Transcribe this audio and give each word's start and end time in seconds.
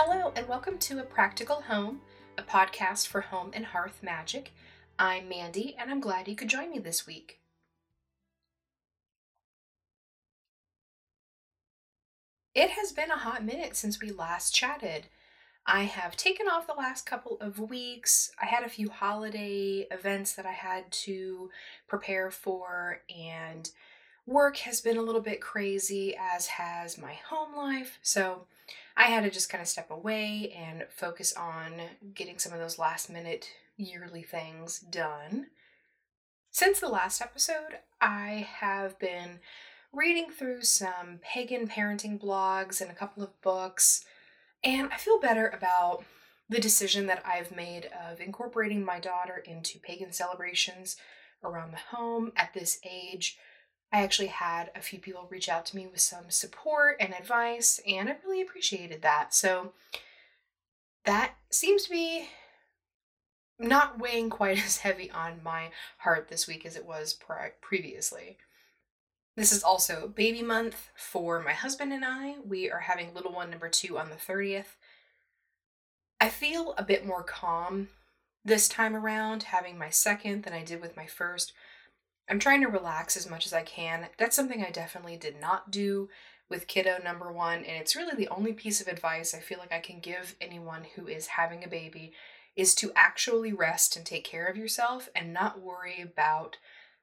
Hello, 0.00 0.32
and 0.36 0.46
welcome 0.46 0.78
to 0.78 1.00
A 1.00 1.02
Practical 1.02 1.62
Home, 1.62 2.02
a 2.38 2.42
podcast 2.44 3.08
for 3.08 3.20
home 3.20 3.50
and 3.52 3.64
hearth 3.64 3.98
magic. 4.00 4.52
I'm 4.96 5.28
Mandy, 5.28 5.74
and 5.76 5.90
I'm 5.90 5.98
glad 5.98 6.28
you 6.28 6.36
could 6.36 6.46
join 6.46 6.70
me 6.70 6.78
this 6.78 7.04
week. 7.04 7.40
It 12.54 12.70
has 12.70 12.92
been 12.92 13.10
a 13.10 13.18
hot 13.18 13.44
minute 13.44 13.74
since 13.74 14.00
we 14.00 14.12
last 14.12 14.54
chatted. 14.54 15.08
I 15.66 15.82
have 15.82 16.16
taken 16.16 16.46
off 16.46 16.68
the 16.68 16.74
last 16.74 17.04
couple 17.04 17.36
of 17.40 17.58
weeks. 17.58 18.30
I 18.40 18.46
had 18.46 18.62
a 18.62 18.68
few 18.68 18.90
holiday 18.90 19.88
events 19.90 20.32
that 20.34 20.46
I 20.46 20.52
had 20.52 20.92
to 20.92 21.50
prepare 21.88 22.30
for, 22.30 23.00
and 23.10 23.68
work 24.28 24.58
has 24.58 24.82
been 24.82 24.98
a 24.98 25.02
little 25.02 25.22
bit 25.22 25.40
crazy, 25.40 26.14
as 26.14 26.46
has 26.46 26.98
my 26.98 27.14
home 27.14 27.56
life. 27.56 27.98
So 28.02 28.46
I 28.96 29.04
had 29.04 29.24
to 29.24 29.30
just 29.30 29.48
kind 29.48 29.62
of 29.62 29.68
step 29.68 29.90
away 29.90 30.54
and 30.54 30.84
focus 30.90 31.32
on 31.32 31.80
getting 32.14 32.38
some 32.38 32.52
of 32.52 32.58
those 32.58 32.78
last 32.78 33.08
minute 33.08 33.48
yearly 33.78 34.22
things 34.22 34.80
done. 34.80 35.46
Since 36.50 36.78
the 36.80 36.88
last 36.88 37.22
episode, 37.22 37.78
I 38.00 38.46
have 38.58 38.98
been 38.98 39.40
reading 39.92 40.30
through 40.30 40.62
some 40.62 41.20
pagan 41.22 41.66
parenting 41.66 42.20
blogs 42.20 42.82
and 42.82 42.90
a 42.90 42.94
couple 42.94 43.22
of 43.22 43.40
books, 43.40 44.04
and 44.62 44.90
I 44.92 44.98
feel 44.98 45.18
better 45.18 45.48
about 45.48 46.04
the 46.50 46.60
decision 46.60 47.06
that 47.06 47.22
I've 47.24 47.54
made 47.54 47.88
of 48.08 48.20
incorporating 48.20 48.84
my 48.84 49.00
daughter 49.00 49.42
into 49.46 49.78
pagan 49.78 50.12
celebrations 50.12 50.96
around 51.42 51.72
the 51.72 51.96
home 51.96 52.32
at 52.36 52.52
this 52.52 52.78
age 52.84 53.38
I 53.92 54.02
actually 54.02 54.28
had 54.28 54.70
a 54.74 54.80
few 54.80 54.98
people 54.98 55.28
reach 55.30 55.48
out 55.48 55.64
to 55.66 55.76
me 55.76 55.86
with 55.86 56.00
some 56.00 56.28
support 56.28 56.96
and 57.00 57.14
advice, 57.14 57.80
and 57.86 58.08
I 58.08 58.16
really 58.24 58.42
appreciated 58.42 59.02
that. 59.02 59.32
So 59.32 59.72
that 61.04 61.34
seems 61.50 61.84
to 61.84 61.90
be 61.90 62.28
not 63.58 63.98
weighing 63.98 64.30
quite 64.30 64.58
as 64.64 64.78
heavy 64.78 65.10
on 65.10 65.40
my 65.42 65.70
heart 65.98 66.28
this 66.28 66.46
week 66.46 66.66
as 66.66 66.76
it 66.76 66.84
was 66.84 67.14
pre- 67.14 67.52
previously. 67.60 68.36
This 69.36 69.52
is 69.52 69.62
also 69.62 70.08
baby 70.08 70.42
month 70.42 70.90
for 70.96 71.40
my 71.40 71.52
husband 71.52 71.92
and 71.92 72.04
I. 72.04 72.36
We 72.44 72.70
are 72.70 72.80
having 72.80 73.14
little 73.14 73.32
one 73.32 73.50
number 73.50 73.68
two 73.68 73.96
on 73.96 74.10
the 74.10 74.16
30th. 74.16 74.76
I 76.20 76.28
feel 76.28 76.74
a 76.76 76.82
bit 76.82 77.06
more 77.06 77.22
calm 77.22 77.88
this 78.44 78.68
time 78.68 78.96
around 78.96 79.44
having 79.44 79.78
my 79.78 79.90
second 79.90 80.42
than 80.42 80.52
I 80.52 80.64
did 80.64 80.80
with 80.80 80.96
my 80.96 81.06
first 81.06 81.52
I'm 82.28 82.38
trying 82.38 82.60
to 82.60 82.68
relax 82.68 83.16
as 83.16 83.28
much 83.28 83.46
as 83.46 83.52
I 83.52 83.62
can. 83.62 84.08
That's 84.18 84.36
something 84.36 84.62
I 84.62 84.70
definitely 84.70 85.16
did 85.16 85.40
not 85.40 85.70
do 85.70 86.08
with 86.50 86.66
kiddo 86.66 86.98
number 87.02 87.32
one, 87.32 87.58
and 87.58 87.76
it's 87.76 87.96
really 87.96 88.16
the 88.16 88.28
only 88.28 88.52
piece 88.52 88.80
of 88.80 88.88
advice 88.88 89.34
I 89.34 89.38
feel 89.38 89.58
like 89.58 89.72
I 89.72 89.80
can 89.80 90.00
give 90.00 90.34
anyone 90.40 90.84
who 90.94 91.06
is 91.06 91.26
having 91.26 91.62
a 91.62 91.68
baby 91.68 92.12
is 92.56 92.74
to 92.76 92.90
actually 92.96 93.52
rest 93.52 93.96
and 93.96 94.04
take 94.04 94.24
care 94.24 94.46
of 94.46 94.56
yourself 94.56 95.08
and 95.14 95.32
not 95.32 95.60
worry 95.60 96.00
about 96.00 96.56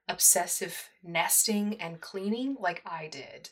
obsessive 0.08 0.90
nesting 1.02 1.80
and 1.80 2.00
cleaning 2.00 2.56
like 2.60 2.82
I 2.84 3.08
did. 3.08 3.50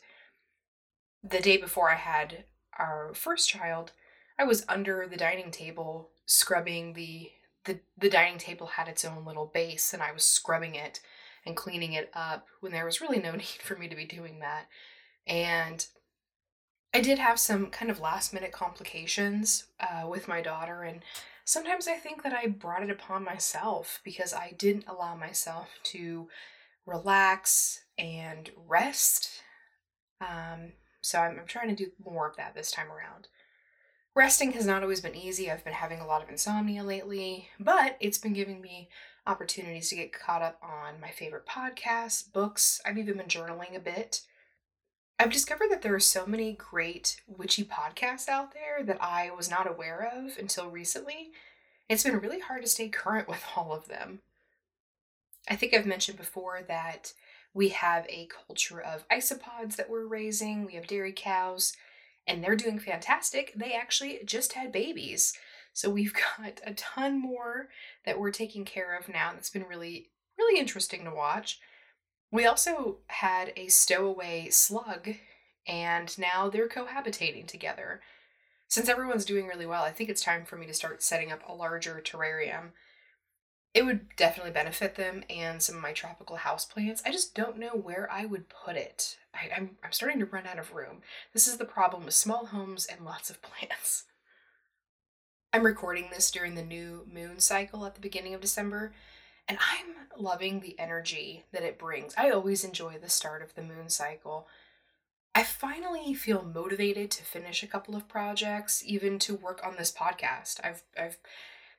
The 1.23 1.39
day 1.39 1.57
before 1.57 1.89
I 1.89 1.95
had 1.95 2.45
our 2.77 3.13
first 3.13 3.49
child, 3.49 3.91
I 4.37 4.43
was 4.43 4.65
under 4.67 5.07
the 5.09 5.17
dining 5.17 5.51
table 5.51 6.09
scrubbing 6.25 6.93
the 6.93 7.31
the, 7.65 7.79
the 7.97 8.11
dining 8.11 8.37
table 8.37 8.67
had 8.67 8.87
its 8.87 9.03
own 9.03 9.25
little 9.25 9.47
base 9.51 9.91
and 9.91 10.03
I 10.03 10.11
was 10.11 10.23
scrubbing 10.23 10.75
it 10.75 10.99
and 11.45 11.55
cleaning 11.55 11.93
it 11.93 12.09
up 12.13 12.47
when 12.59 12.71
there 12.71 12.85
was 12.85 13.01
really 13.01 13.19
no 13.19 13.31
need 13.35 13.45
for 13.45 13.75
me 13.75 13.87
to 13.87 13.95
be 13.95 14.05
doing 14.05 14.39
that. 14.39 14.67
And 15.27 15.85
I 16.93 17.01
did 17.01 17.19
have 17.19 17.39
some 17.39 17.67
kind 17.67 17.91
of 17.91 17.99
last 17.99 18.33
minute 18.33 18.51
complications 18.51 19.65
uh, 19.79 20.07
with 20.07 20.27
my 20.27 20.41
daughter, 20.41 20.83
and 20.83 21.01
sometimes 21.43 21.87
I 21.87 21.95
think 21.95 22.23
that 22.23 22.33
I 22.33 22.47
brought 22.47 22.83
it 22.83 22.89
upon 22.89 23.23
myself 23.23 23.99
because 24.03 24.33
I 24.33 24.53
didn't 24.57 24.87
allow 24.87 25.15
myself 25.15 25.67
to 25.83 26.29
relax 26.85 27.81
and 27.97 28.49
rest. 28.67 29.41
Um, 30.21 30.73
so 31.01 31.19
I'm, 31.19 31.39
I'm 31.39 31.47
trying 31.47 31.75
to 31.75 31.75
do 31.75 31.91
more 32.03 32.27
of 32.27 32.37
that 32.37 32.55
this 32.55 32.71
time 32.71 32.87
around. 32.87 33.27
Resting 34.15 34.53
has 34.53 34.65
not 34.65 34.81
always 34.81 35.01
been 35.01 35.15
easy. 35.15 35.51
I've 35.51 35.65
been 35.65 35.73
having 35.73 35.99
a 35.99 36.07
lot 36.07 36.23
of 36.23 36.29
insomnia 36.29 36.83
lately, 36.83 37.49
but 37.59 37.97
it's 37.99 38.17
been 38.17 38.33
giving 38.33 38.61
me 38.61 38.89
opportunities 39.27 39.89
to 39.89 39.95
get 39.95 40.13
caught 40.13 40.41
up 40.41 40.59
on 40.61 40.99
my 41.01 41.09
favorite 41.09 41.45
podcasts, 41.45 42.31
books. 42.31 42.81
I've 42.85 42.97
even 42.97 43.17
been 43.17 43.27
journaling 43.27 43.75
a 43.75 43.79
bit. 43.79 44.21
I've 45.17 45.31
discovered 45.31 45.69
that 45.71 45.81
there 45.81 45.95
are 45.95 45.99
so 45.99 46.25
many 46.25 46.53
great 46.53 47.21
witchy 47.25 47.63
podcasts 47.63 48.27
out 48.27 48.53
there 48.53 48.83
that 48.83 49.01
I 49.01 49.31
was 49.31 49.49
not 49.49 49.69
aware 49.69 50.11
of 50.13 50.37
until 50.37 50.69
recently. 50.69 51.31
It's 51.87 52.03
been 52.03 52.19
really 52.19 52.39
hard 52.39 52.63
to 52.63 52.67
stay 52.67 52.89
current 52.89 53.27
with 53.29 53.43
all 53.55 53.71
of 53.71 53.87
them. 53.87 54.19
I 55.49 55.55
think 55.55 55.73
I've 55.73 55.85
mentioned 55.85 56.17
before 56.17 56.61
that 56.67 57.13
we 57.53 57.69
have 57.69 58.05
a 58.09 58.27
culture 58.47 58.81
of 58.81 59.07
isopods 59.07 59.77
that 59.77 59.89
we're 59.89 60.07
raising. 60.07 60.65
We 60.65 60.73
have 60.73 60.87
dairy 60.87 61.13
cows, 61.15 61.73
and 62.27 62.43
they're 62.43 62.55
doing 62.55 62.79
fantastic. 62.79 63.53
They 63.55 63.73
actually 63.73 64.19
just 64.25 64.53
had 64.53 64.71
babies. 64.71 65.33
So 65.75 65.89
we've 65.89 66.13
got 66.39 66.61
a 66.65 66.73
ton 66.73 67.21
more 67.21 67.67
that 68.05 68.19
we're 68.19 68.31
taking 68.31 68.65
care 68.65 68.97
of 68.97 69.07
now. 69.07 69.31
That's 69.33 69.51
been 69.51 69.65
really, 69.65 70.09
really 70.39 70.59
interesting 70.59 71.03
to 71.03 71.11
watch. 71.11 71.59
We 72.31 72.47
also 72.47 72.97
had 73.07 73.53
a 73.55 73.67
stowaway 73.67 74.49
slug, 74.49 75.09
and 75.67 76.17
now 76.17 76.49
they're 76.49 76.67
cohabitating 76.67 77.45
together. 77.47 78.01
Since 78.67 78.89
everyone's 78.89 79.25
doing 79.25 79.45
really 79.45 79.67
well, 79.67 79.83
I 79.83 79.91
think 79.91 80.09
it's 80.09 80.23
time 80.23 80.43
for 80.43 80.55
me 80.55 80.65
to 80.65 80.73
start 80.73 81.03
setting 81.03 81.31
up 81.31 81.47
a 81.47 81.53
larger 81.53 82.01
terrarium. 82.03 82.71
It 83.73 83.85
would 83.85 84.15
definitely 84.15 84.53
benefit 84.53 84.95
them 84.95 85.23
and 85.29 85.61
some 85.61 85.75
of 85.75 85.81
my 85.81 85.91
tropical 85.91 86.37
houseplants. 86.37 87.01
I 87.05 87.11
just 87.11 87.35
don't 87.35 87.59
know 87.59 87.71
where 87.71 88.09
I 88.09 88.25
would 88.25 88.47
put 88.47 88.77
it. 88.77 89.17
I, 89.33 89.49
I'm, 89.55 89.71
I'm 89.83 89.91
starting 89.91 90.19
to 90.19 90.25
run 90.25 90.47
out 90.47 90.57
of 90.57 90.73
room. 90.73 91.01
This 91.33 91.47
is 91.47 91.57
the 91.57 91.65
problem 91.65 92.05
with 92.05 92.13
small 92.13 92.47
homes 92.47 92.85
and 92.85 93.05
lots 93.05 93.29
of 93.29 93.41
plants. 93.41 94.05
I'm 95.55 95.65
recording 95.65 96.09
this 96.11 96.31
during 96.31 96.55
the 96.55 96.65
new 96.65 97.07
moon 97.09 97.39
cycle 97.39 97.85
at 97.85 97.95
the 97.95 98.01
beginning 98.01 98.33
of 98.33 98.41
December, 98.41 98.91
and 99.47 99.57
I'm 99.57 100.21
loving 100.21 100.59
the 100.59 100.77
energy 100.77 101.45
that 101.53 101.63
it 101.63 101.79
brings. 101.79 102.13
I 102.17 102.29
always 102.31 102.65
enjoy 102.65 102.97
the 102.97 103.07
start 103.07 103.41
of 103.41 103.55
the 103.55 103.61
moon 103.61 103.87
cycle. 103.87 104.49
I 105.33 105.43
finally 105.43 106.13
feel 106.13 106.43
motivated 106.43 107.09
to 107.11 107.23
finish 107.23 107.63
a 107.63 107.67
couple 107.67 107.95
of 107.95 108.09
projects, 108.09 108.83
even 108.85 109.17
to 109.19 109.35
work 109.35 109.65
on 109.65 109.77
this 109.77 109.93
podcast. 109.93 110.59
I've 110.61 110.83
I've 110.99 111.19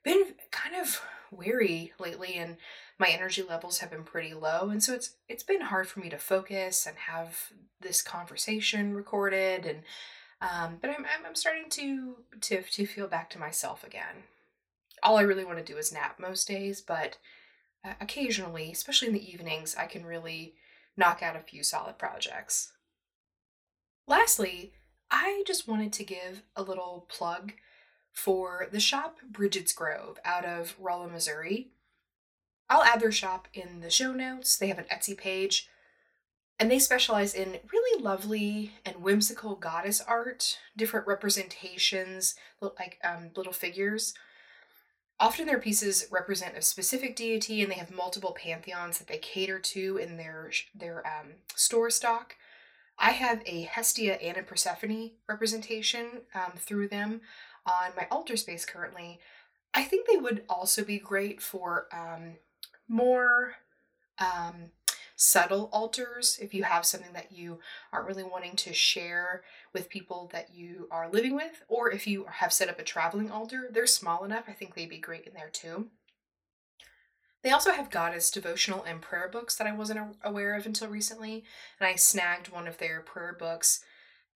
been 0.03 0.25
kind 0.51 0.75
of 0.75 1.03
weary 1.31 1.93
lately 1.99 2.33
and 2.37 2.57
my 2.99 3.09
energy 3.09 3.43
levels 3.43 3.81
have 3.81 3.91
been 3.91 4.05
pretty 4.05 4.33
low 4.33 4.71
and 4.71 4.83
so 4.83 4.95
it's 4.95 5.17
it's 5.29 5.43
been 5.43 5.61
hard 5.61 5.87
for 5.87 6.01
me 6.01 6.09
to 6.09 6.17
focus 6.17 6.87
and 6.87 6.97
have 6.97 7.51
this 7.83 8.01
conversation 8.01 8.95
recorded 8.95 9.67
and 9.67 9.83
um, 10.41 10.79
but 10.81 10.91
I'm, 10.91 11.05
I'm, 11.05 11.27
I'm 11.27 11.35
starting 11.35 11.69
to, 11.71 12.17
to, 12.43 12.63
to 12.63 12.87
feel 12.87 13.09
back 13.09 13.31
to 13.31 13.39
myself 13.39 13.85
again. 13.85 14.25
All 15.03 15.17
I 15.17 15.23
really 15.23 15.45
want 15.45 15.59
to 15.59 15.65
do 15.65 15.79
is 15.79 15.93
nap 15.93 16.19
most 16.19 16.49
days, 16.49 16.81
but 16.81 17.19
uh, 17.85 17.95
occasionally, 18.01 18.71
especially 18.73 19.09
in 19.09 19.15
the 19.15 19.33
evenings, 19.33 19.75
I 19.77 19.87
can 19.87 20.05
really 20.05 20.55
knock 20.97 21.23
out 21.23 21.37
a 21.37 21.41
few 21.41 21.63
solid 21.63 21.99
projects. 21.99 22.73
Lastly, 24.07 24.73
I 25.11 25.43
just 25.47 25.69
wanted 25.69 25.93
to 25.95 26.05
give 26.05 26.43
a 26.55 26.63
little 26.63 27.07
plug 27.09 27.53
for 28.13 28.67
the 28.73 28.81
shop 28.81 29.19
Brigid's 29.31 29.73
Grove 29.73 30.19
out 30.25 30.45
of 30.45 30.75
Rolla, 30.81 31.09
Missouri. 31.09 31.69
I'll 32.69 32.83
add 32.83 33.01
their 33.01 33.13
shop 33.13 33.47
in 33.53 33.81
the 33.81 33.91
show 33.91 34.13
notes. 34.13 34.57
They 34.57 34.69
have 34.69 34.79
an 34.79 34.87
Etsy 34.93 35.17
page 35.17 35.69
and 36.59 36.71
they 36.71 36.79
specialize 36.79 37.35
in 37.35 37.59
really 37.73 38.03
lovely 38.03 38.73
and 38.85 38.97
whimsical 39.03 39.57
goddess 39.57 40.01
art, 40.01 40.59
different 40.77 41.07
representations, 41.07 42.35
like 42.61 42.99
um, 43.05 43.31
little 43.37 43.53
figures. 43.53 44.15
Often 45.21 45.47
their 45.47 45.59
pieces 45.59 46.07
represent 46.11 46.57
a 46.57 46.63
specific 46.63 47.17
deity, 47.17 47.63
and 47.63 47.71
they 47.71 47.77
have 47.77 47.91
multiple 47.91 48.37
pantheons 48.39 48.99
that 48.99 49.07
they 49.07 49.19
cater 49.19 49.59
to 49.59 49.97
in 49.99 50.17
their 50.17 50.51
their 50.75 51.07
um, 51.07 51.35
store 51.55 51.91
stock. 51.91 52.37
I 52.99 53.11
have 53.11 53.43
a 53.45 53.63
Hestia 53.63 54.15
and 54.23 54.39
a 54.39 54.43
Persephone 54.43 55.13
representation 55.29 56.23
um, 56.35 56.53
through 56.57 56.89
them 56.89 57.21
on 57.67 57.91
my 57.97 58.07
altar 58.11 58.37
space 58.37 58.65
currently. 58.65 59.21
I 59.75 59.83
think 59.83 60.07
they 60.07 60.17
would 60.17 60.45
also 60.49 60.83
be 60.85 60.99
great 60.99 61.43
for 61.43 61.87
um, 61.93 62.37
more 62.89 63.57
um, 64.19 64.71
subtle 65.17 65.69
altars 65.73 66.39
if 66.41 66.55
you 66.55 66.65
have 66.65 66.85
something 66.87 67.13
that 67.15 67.33
you 67.33 67.59
aren't 67.93 68.07
really 68.07 68.23
wanting 68.23 68.55
to 68.57 68.73
share 68.73 69.43
with 69.73 69.89
people 69.89 70.29
that 70.33 70.55
you 70.55 70.87
are 70.91 71.11
living 71.11 71.35
with, 71.35 71.65
or 71.69 71.91
if 71.91 72.07
you 72.07 72.27
have 72.31 72.53
set 72.53 72.69
up 72.69 72.79
a 72.79 72.85
traveling 72.85 73.31
altar, 73.31 73.69
they're 73.73 73.87
small 73.87 74.25
enough. 74.25 74.45
I 74.49 74.53
think 74.53 74.75
they'd 74.75 74.89
be 74.91 74.99
great 74.99 75.27
in 75.27 75.35
there 75.35 75.51
too. 75.51 75.89
They 77.43 77.51
also 77.51 77.71
have 77.73 77.91
goddess 77.91 78.31
devotional 78.31 78.83
and 78.85 79.01
prayer 79.01 79.29
books 79.29 79.55
that 79.57 79.67
I 79.67 79.73
wasn't 79.73 80.17
aware 80.23 80.55
of 80.57 80.67
until 80.67 80.89
recently, 80.89 81.45
and 81.81 81.89
I 81.89 81.95
snagged 81.95 82.49
one 82.51 82.67
of 82.67 82.79
their 82.79 83.01
prayer 83.01 83.35
books 83.39 83.85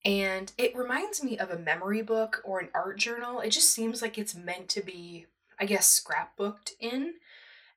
And 0.05 0.53
it 0.57 0.77
reminds 0.77 1.23
me 1.23 1.39
of 1.39 1.51
a 1.51 1.59
memory 1.59 2.03
book 2.03 2.41
or 2.45 2.59
an 2.61 2.71
art 2.75 2.99
journal. 2.99 3.41
It 3.41 3.51
just 3.51 3.71
seems 3.71 4.01
like 4.01 4.17
it's 4.17 4.35
meant 4.35 4.69
to 4.71 4.83
be, 4.83 5.27
I 5.59 5.67
guess, 5.67 6.01
scrapbooked 6.01 6.73
in. 6.81 7.15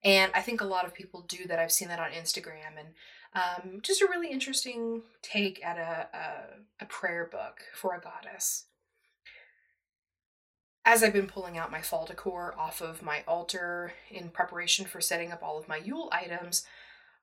And 0.03 0.31
I 0.35 0.41
think 0.41 0.61
a 0.61 0.65
lot 0.65 0.85
of 0.85 0.93
people 0.93 1.21
do 1.21 1.47
that. 1.47 1.59
I've 1.59 1.71
seen 1.71 1.87
that 1.87 1.99
on 1.99 2.11
Instagram. 2.11 2.77
And 2.77 2.89
um, 3.33 3.79
just 3.81 4.01
a 4.01 4.07
really 4.07 4.31
interesting 4.31 5.01
take 5.21 5.63
at 5.65 5.77
a, 5.77 6.07
a, 6.15 6.83
a 6.83 6.85
prayer 6.85 7.27
book 7.31 7.61
for 7.73 7.95
a 7.95 8.01
goddess. 8.01 8.65
As 10.85 11.01
I've 11.01 11.13
been 11.13 11.27
pulling 11.27 11.57
out 11.57 11.71
my 11.71 11.81
fall 11.81 12.05
decor 12.05 12.53
off 12.57 12.81
of 12.81 13.01
my 13.01 13.23
altar 13.25 13.93
in 14.11 14.29
preparation 14.29 14.85
for 14.85 14.99
setting 14.99 15.31
up 15.31 15.41
all 15.41 15.57
of 15.57 15.69
my 15.69 15.77
Yule 15.77 16.09
items, 16.11 16.65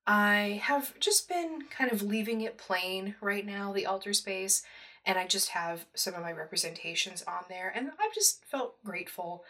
I 0.07 0.61
have 0.65 0.99
just 0.99 1.29
been 1.29 1.65
kind 1.71 1.93
of 1.93 2.03
leaving 2.03 2.41
it 2.41 2.57
plain 2.57 3.17
right 3.21 3.45
now, 3.45 3.73
the 3.73 3.85
altar 3.85 4.15
space, 4.15 4.63
and 5.05 5.19
I 5.19 5.27
just 5.27 5.51
have 5.51 5.85
some 5.95 6.15
of 6.15 6.23
my 6.23 6.33
representations 6.33 7.23
on 7.29 7.45
there. 7.51 7.71
And 7.75 7.91
I've 8.03 8.15
just 8.15 8.45
felt 8.47 8.83
grateful 8.83 9.45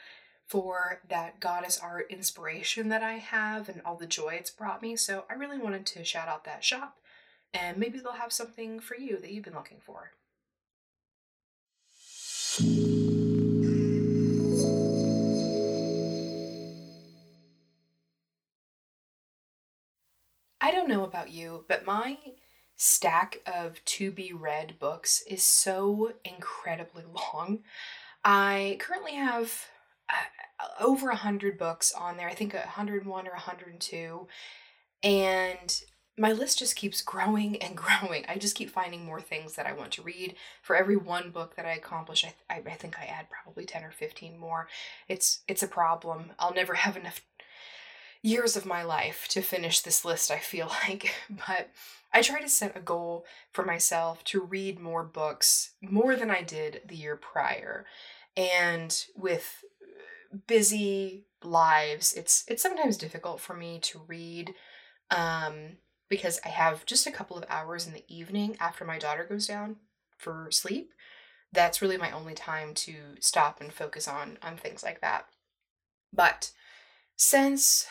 for 0.51 1.01
that 1.09 1.39
goddess 1.39 1.79
art 1.81 2.07
inspiration 2.11 2.89
that 2.89 3.05
I 3.05 3.19
have 3.19 3.69
and 3.69 3.81
all 3.85 3.95
the 3.95 4.05
joy 4.05 4.31
it's 4.31 4.51
brought 4.51 4.83
me. 4.83 4.97
So 4.97 5.25
I 5.31 5.35
really 5.35 5.59
wanted 5.59 5.87
to 5.87 6.03
shout 6.03 6.27
out 6.27 6.43
that 6.43 6.65
shop, 6.65 6.97
and 7.55 7.77
maybe 7.77 8.01
they'll 8.01 8.15
have 8.15 8.33
something 8.33 8.81
for 8.81 8.97
you 8.97 9.17
that 9.21 9.31
you've 9.31 9.45
been 9.45 9.55
looking 9.55 9.79
for. 9.79 10.11
I 20.61 20.73
don't 20.73 20.89
know 20.89 21.05
about 21.05 21.31
you, 21.31 21.65
but 21.69 21.87
my 21.87 22.19
stack 22.75 23.41
of 23.47 23.85
to 23.85 24.11
be 24.11 24.33
read 24.33 24.81
books 24.81 25.23
is 25.29 25.45
so 25.45 26.15
incredibly 26.25 27.05
long. 27.37 27.61
I 28.25 28.79
currently 28.81 29.15
have 29.15 29.69
uh, 30.09 30.40
over 30.79 31.11
a 31.11 31.17
hundred 31.17 31.59
books 31.59 31.93
on 31.93 32.17
there. 32.17 32.29
I 32.29 32.35
think 32.35 32.55
a 32.55 32.59
101 32.59 33.27
or 33.27 33.31
102. 33.31 34.29
And 35.03 35.81
my 36.19 36.33
list 36.33 36.59
just 36.59 36.77
keeps 36.77 37.01
growing 37.01 37.57
and 37.63 37.77
growing. 37.77 38.25
I 38.29 38.37
just 38.37 38.57
keep 38.57 38.71
finding 38.71 39.05
more 39.05 39.21
things 39.21 39.55
that 39.55 39.67
I 39.67 39.73
want 39.73 39.93
to 39.93 40.03
read. 40.03 40.35
For 40.63 40.77
every 40.77 40.97
one 40.97 41.31
book 41.31 41.57
that 41.57 41.67
I 41.67 41.73
accomplish, 41.73 42.25
I, 42.25 42.35
th- 42.59 42.67
I 42.69 42.77
think 42.77 42.99
I 42.99 43.05
add 43.05 43.29
probably 43.31 43.65
10 43.65 43.85
or 43.85 43.91
15 43.91 44.39
more. 44.39 44.69
It's 45.09 45.41
it's 45.49 45.63
a 45.63 45.69
problem. 45.69 46.33
I'll 46.39 46.55
never 46.55 46.75
have 46.75 46.97
enough 46.97 47.21
years 48.23 48.57
of 48.57 48.67
my 48.67 48.83
life 48.83 49.27
to 49.31 49.41
finish 49.41 49.81
this 49.81 50.05
list, 50.05 50.31
I 50.31 50.39
feel 50.39 50.67
like. 50.89 51.15
But 51.31 51.71
I 52.13 52.23
try 52.23 52.41
to 52.41 52.49
set 52.49 52.77
a 52.77 52.81
goal 52.81 53.25
for 53.53 53.65
myself 53.65 54.25
to 54.25 54.43
read 54.43 54.79
more 54.79 55.05
books, 55.05 55.73
more 55.81 56.17
than 56.17 56.31
I 56.31 56.43
did 56.43 56.83
the 56.87 56.97
year 56.97 57.17
prior. 57.17 57.87
And 58.37 59.05
with 59.17 59.65
busy 60.47 61.27
lives, 61.43 62.13
it's 62.13 62.45
it's 62.49 62.63
sometimes 62.63 62.97
difficult 62.97 63.41
for 63.41 63.55
me 63.55 63.79
to 63.81 64.01
read 64.07 64.55
um 65.11 65.77
because 66.09 66.41
I 66.45 66.49
have 66.49 66.85
just 66.87 67.07
a 67.07 67.13
couple 67.13 67.39
of 67.39 67.45
hours 67.49 67.87
in 67.87 67.93
the 67.93 68.05
evening 68.09 68.57
after 68.61 68.85
my 68.85 68.99
daughter 68.99 69.25
goes 69.25 69.47
down 69.47 69.77
for 70.19 70.49
sleep. 70.51 70.93
That's 71.53 71.81
really 71.81 71.97
my 71.97 72.11
only 72.11 72.35
time 72.35 72.75
to 72.75 72.95
stop 73.21 73.61
and 73.61 73.73
focus 73.73 74.07
on 74.09 74.39
on 74.43 74.57
things 74.57 74.83
like 74.83 75.01
that. 75.01 75.27
But 76.13 76.53
since 77.17 77.87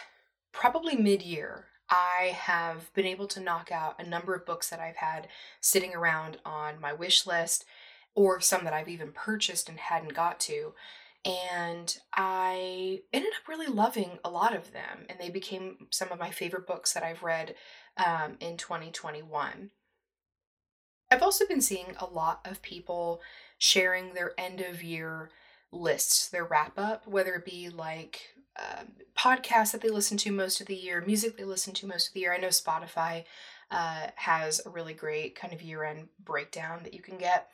probably 0.52 0.96
mid 0.96 1.22
year, 1.22 1.66
I 1.90 2.36
have 2.38 2.94
been 2.94 3.06
able 3.06 3.28
to 3.28 3.40
knock 3.40 3.72
out 3.72 4.00
a 4.00 4.08
number 4.08 4.36
of 4.36 4.46
books 4.46 4.70
that 4.70 4.80
I've 4.80 4.98
had 4.98 5.28
sitting 5.60 5.96
around 5.96 6.38
on 6.46 6.80
my 6.80 6.94
wish 6.94 7.26
list 7.26 7.66
or 8.16 8.40
some 8.40 8.64
that 8.64 8.74
I've 8.74 8.90
even 8.90 9.12
purchased 9.12 9.70
and 9.70 9.80
hadn't 9.80 10.14
got 10.14 10.40
to. 10.42 10.74
And 11.26 11.98
I 12.14 13.02
ended 13.12 13.32
up 13.34 13.48
really 13.48 13.68
loving 13.68 14.20
a 14.24 14.30
lot 14.30 14.56
of 14.56 14.72
them, 14.72 15.06
and 15.10 15.20
they 15.20 15.30
became 15.30 15.88
some 15.92 16.12
of 16.12 16.20
my 16.20 16.30
favorite 16.30 16.66
books 16.66 16.94
that 16.94 17.04
I've 17.04 17.24
read 17.24 17.56
um, 17.98 18.38
in 18.40 18.56
2021. 18.56 19.72
I've 21.12 21.24
also 21.24 21.46
been 21.48 21.62
seeing 21.62 21.96
a 22.00 22.06
lot 22.06 22.42
of 22.46 22.62
people 22.62 23.22
sharing 23.58 24.14
their 24.14 24.34
end 24.38 24.62
of 24.62 24.84
year 24.84 25.30
lists, 25.72 26.30
their 26.30 26.46
wrap 26.46 26.78
up, 26.78 27.08
whether 27.08 27.36
it 27.36 27.46
be 27.46 27.70
like 27.70 28.22
uh, 28.56 28.84
podcasts 29.18 29.72
that 29.72 29.82
they 29.82 29.90
listen 29.90 30.18
to 30.18 30.32
most 30.32 30.62
of 30.62 30.68
the 30.68 30.76
year, 30.76 31.04
music 31.06 31.38
they 31.38 31.44
listen 31.44 31.74
to 31.74 31.88
most 31.88 32.08
of 32.08 32.14
the 32.14 32.22
year. 32.22 32.34
I 32.34 32.38
know 32.38 32.48
Spotify 32.48 33.26
uh, 33.72 34.08
has 34.16 34.62
a 34.66 34.70
really 34.70 34.94
great 34.94 35.36
kind 35.36 35.54
of 35.54 35.62
year 35.62 35.84
end 35.84 36.10
breakdown 36.24 36.82
that 36.84 36.94
you 36.94 37.02
can 37.02 37.18
get. 37.18 37.50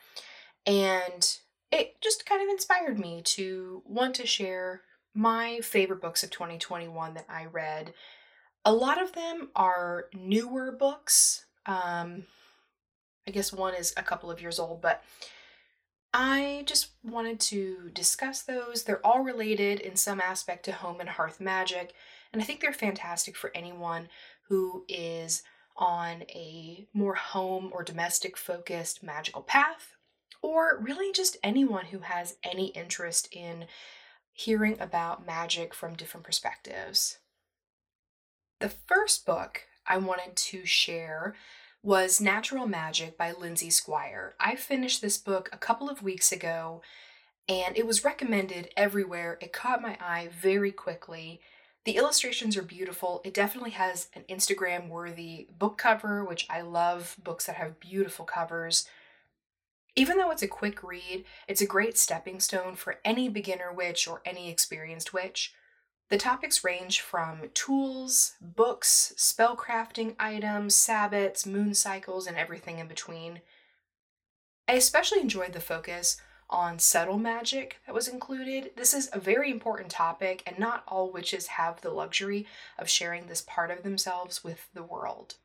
And 0.66 1.38
it 1.70 2.00
just 2.00 2.26
kind 2.26 2.42
of 2.42 2.48
inspired 2.48 2.98
me 2.98 3.22
to 3.22 3.82
want 3.86 4.14
to 4.16 4.26
share 4.26 4.82
my 5.14 5.60
favorite 5.60 6.00
books 6.00 6.22
of 6.22 6.30
2021 6.30 7.14
that 7.14 7.26
I 7.28 7.46
read. 7.46 7.94
A 8.64 8.72
lot 8.72 9.00
of 9.00 9.12
them 9.12 9.48
are 9.56 10.06
newer 10.14 10.72
books. 10.72 11.46
Um, 11.64 12.24
I 13.26 13.30
guess 13.30 13.52
one 13.52 13.74
is 13.74 13.92
a 13.96 14.02
couple 14.02 14.30
of 14.30 14.40
years 14.40 14.58
old, 14.58 14.82
but 14.82 15.02
I 16.12 16.62
just 16.66 16.90
wanted 17.02 17.40
to 17.40 17.90
discuss 17.92 18.42
those. 18.42 18.84
They're 18.84 19.04
all 19.04 19.22
related 19.22 19.80
in 19.80 19.96
some 19.96 20.20
aspect 20.20 20.64
to 20.66 20.72
home 20.72 21.00
and 21.00 21.08
hearth 21.08 21.40
magic, 21.40 21.94
and 22.32 22.40
I 22.40 22.44
think 22.44 22.60
they're 22.60 22.72
fantastic 22.72 23.36
for 23.36 23.50
anyone 23.54 24.08
who 24.48 24.84
is 24.88 25.42
on 25.76 26.22
a 26.30 26.86
more 26.94 27.14
home 27.14 27.70
or 27.72 27.82
domestic 27.82 28.36
focused 28.36 29.02
magical 29.02 29.42
path, 29.42 29.95
or 30.46 30.78
really 30.80 31.10
just 31.10 31.36
anyone 31.42 31.86
who 31.86 31.98
has 31.98 32.36
any 32.44 32.66
interest 32.66 33.28
in 33.32 33.64
hearing 34.32 34.76
about 34.78 35.26
magic 35.26 35.74
from 35.74 35.96
different 35.96 36.24
perspectives. 36.24 37.18
The 38.60 38.68
first 38.68 39.26
book 39.26 39.62
I 39.88 39.96
wanted 39.96 40.36
to 40.36 40.64
share 40.64 41.34
was 41.82 42.20
Natural 42.20 42.68
Magick 42.68 43.16
by 43.16 43.32
Lindsay 43.32 43.70
Squire. 43.70 44.36
I 44.38 44.54
finished 44.54 45.02
this 45.02 45.18
book 45.18 45.50
a 45.52 45.58
couple 45.58 45.90
of 45.90 46.04
weeks 46.04 46.30
ago 46.30 46.80
and 47.48 47.76
it 47.76 47.84
was 47.84 48.04
recommended 48.04 48.68
everywhere. 48.76 49.38
It 49.42 49.52
caught 49.52 49.82
my 49.82 49.98
eye 50.00 50.28
very 50.32 50.70
quickly. 50.70 51.40
The 51.84 51.96
illustrations 51.96 52.56
are 52.56 52.62
beautiful. 52.62 53.20
It 53.24 53.34
definitely 53.34 53.70
has 53.72 54.10
an 54.14 54.22
Instagram 54.30 54.88
worthy 54.90 55.48
book 55.58 55.76
cover, 55.76 56.24
which 56.24 56.46
I 56.48 56.60
love 56.60 57.16
books 57.20 57.46
that 57.46 57.56
have 57.56 57.80
beautiful 57.80 58.24
covers. 58.24 58.88
Even 59.98 60.18
though 60.18 60.30
it's 60.30 60.42
a 60.42 60.48
quick 60.48 60.82
read, 60.82 61.24
it's 61.48 61.62
a 61.62 61.66
great 61.66 61.96
stepping 61.96 62.38
stone 62.38 62.76
for 62.76 63.00
any 63.02 63.30
beginner 63.30 63.72
witch 63.72 64.06
or 64.06 64.20
any 64.26 64.50
experienced 64.50 65.14
witch. 65.14 65.54
The 66.10 66.18
topics 66.18 66.62
range 66.62 67.00
from 67.00 67.50
tools, 67.54 68.34
books, 68.40 69.14
spellcrafting 69.16 70.14
items, 70.20 70.76
sabbats, 70.76 71.46
moon 71.46 71.74
cycles, 71.74 72.26
and 72.26 72.36
everything 72.36 72.78
in 72.78 72.86
between. 72.86 73.40
I 74.68 74.74
especially 74.74 75.20
enjoyed 75.20 75.54
the 75.54 75.60
focus 75.60 76.20
on 76.48 76.78
subtle 76.78 77.18
magic 77.18 77.78
that 77.86 77.94
was 77.94 78.06
included. 78.06 78.70
This 78.76 78.94
is 78.94 79.08
a 79.12 79.18
very 79.18 79.50
important 79.50 79.90
topic, 79.90 80.42
and 80.46 80.58
not 80.58 80.84
all 80.86 81.10
witches 81.10 81.48
have 81.48 81.80
the 81.80 81.90
luxury 81.90 82.46
of 82.78 82.88
sharing 82.88 83.26
this 83.26 83.42
part 83.42 83.70
of 83.70 83.82
themselves 83.82 84.44
with 84.44 84.68
the 84.74 84.82
world. 84.82 85.36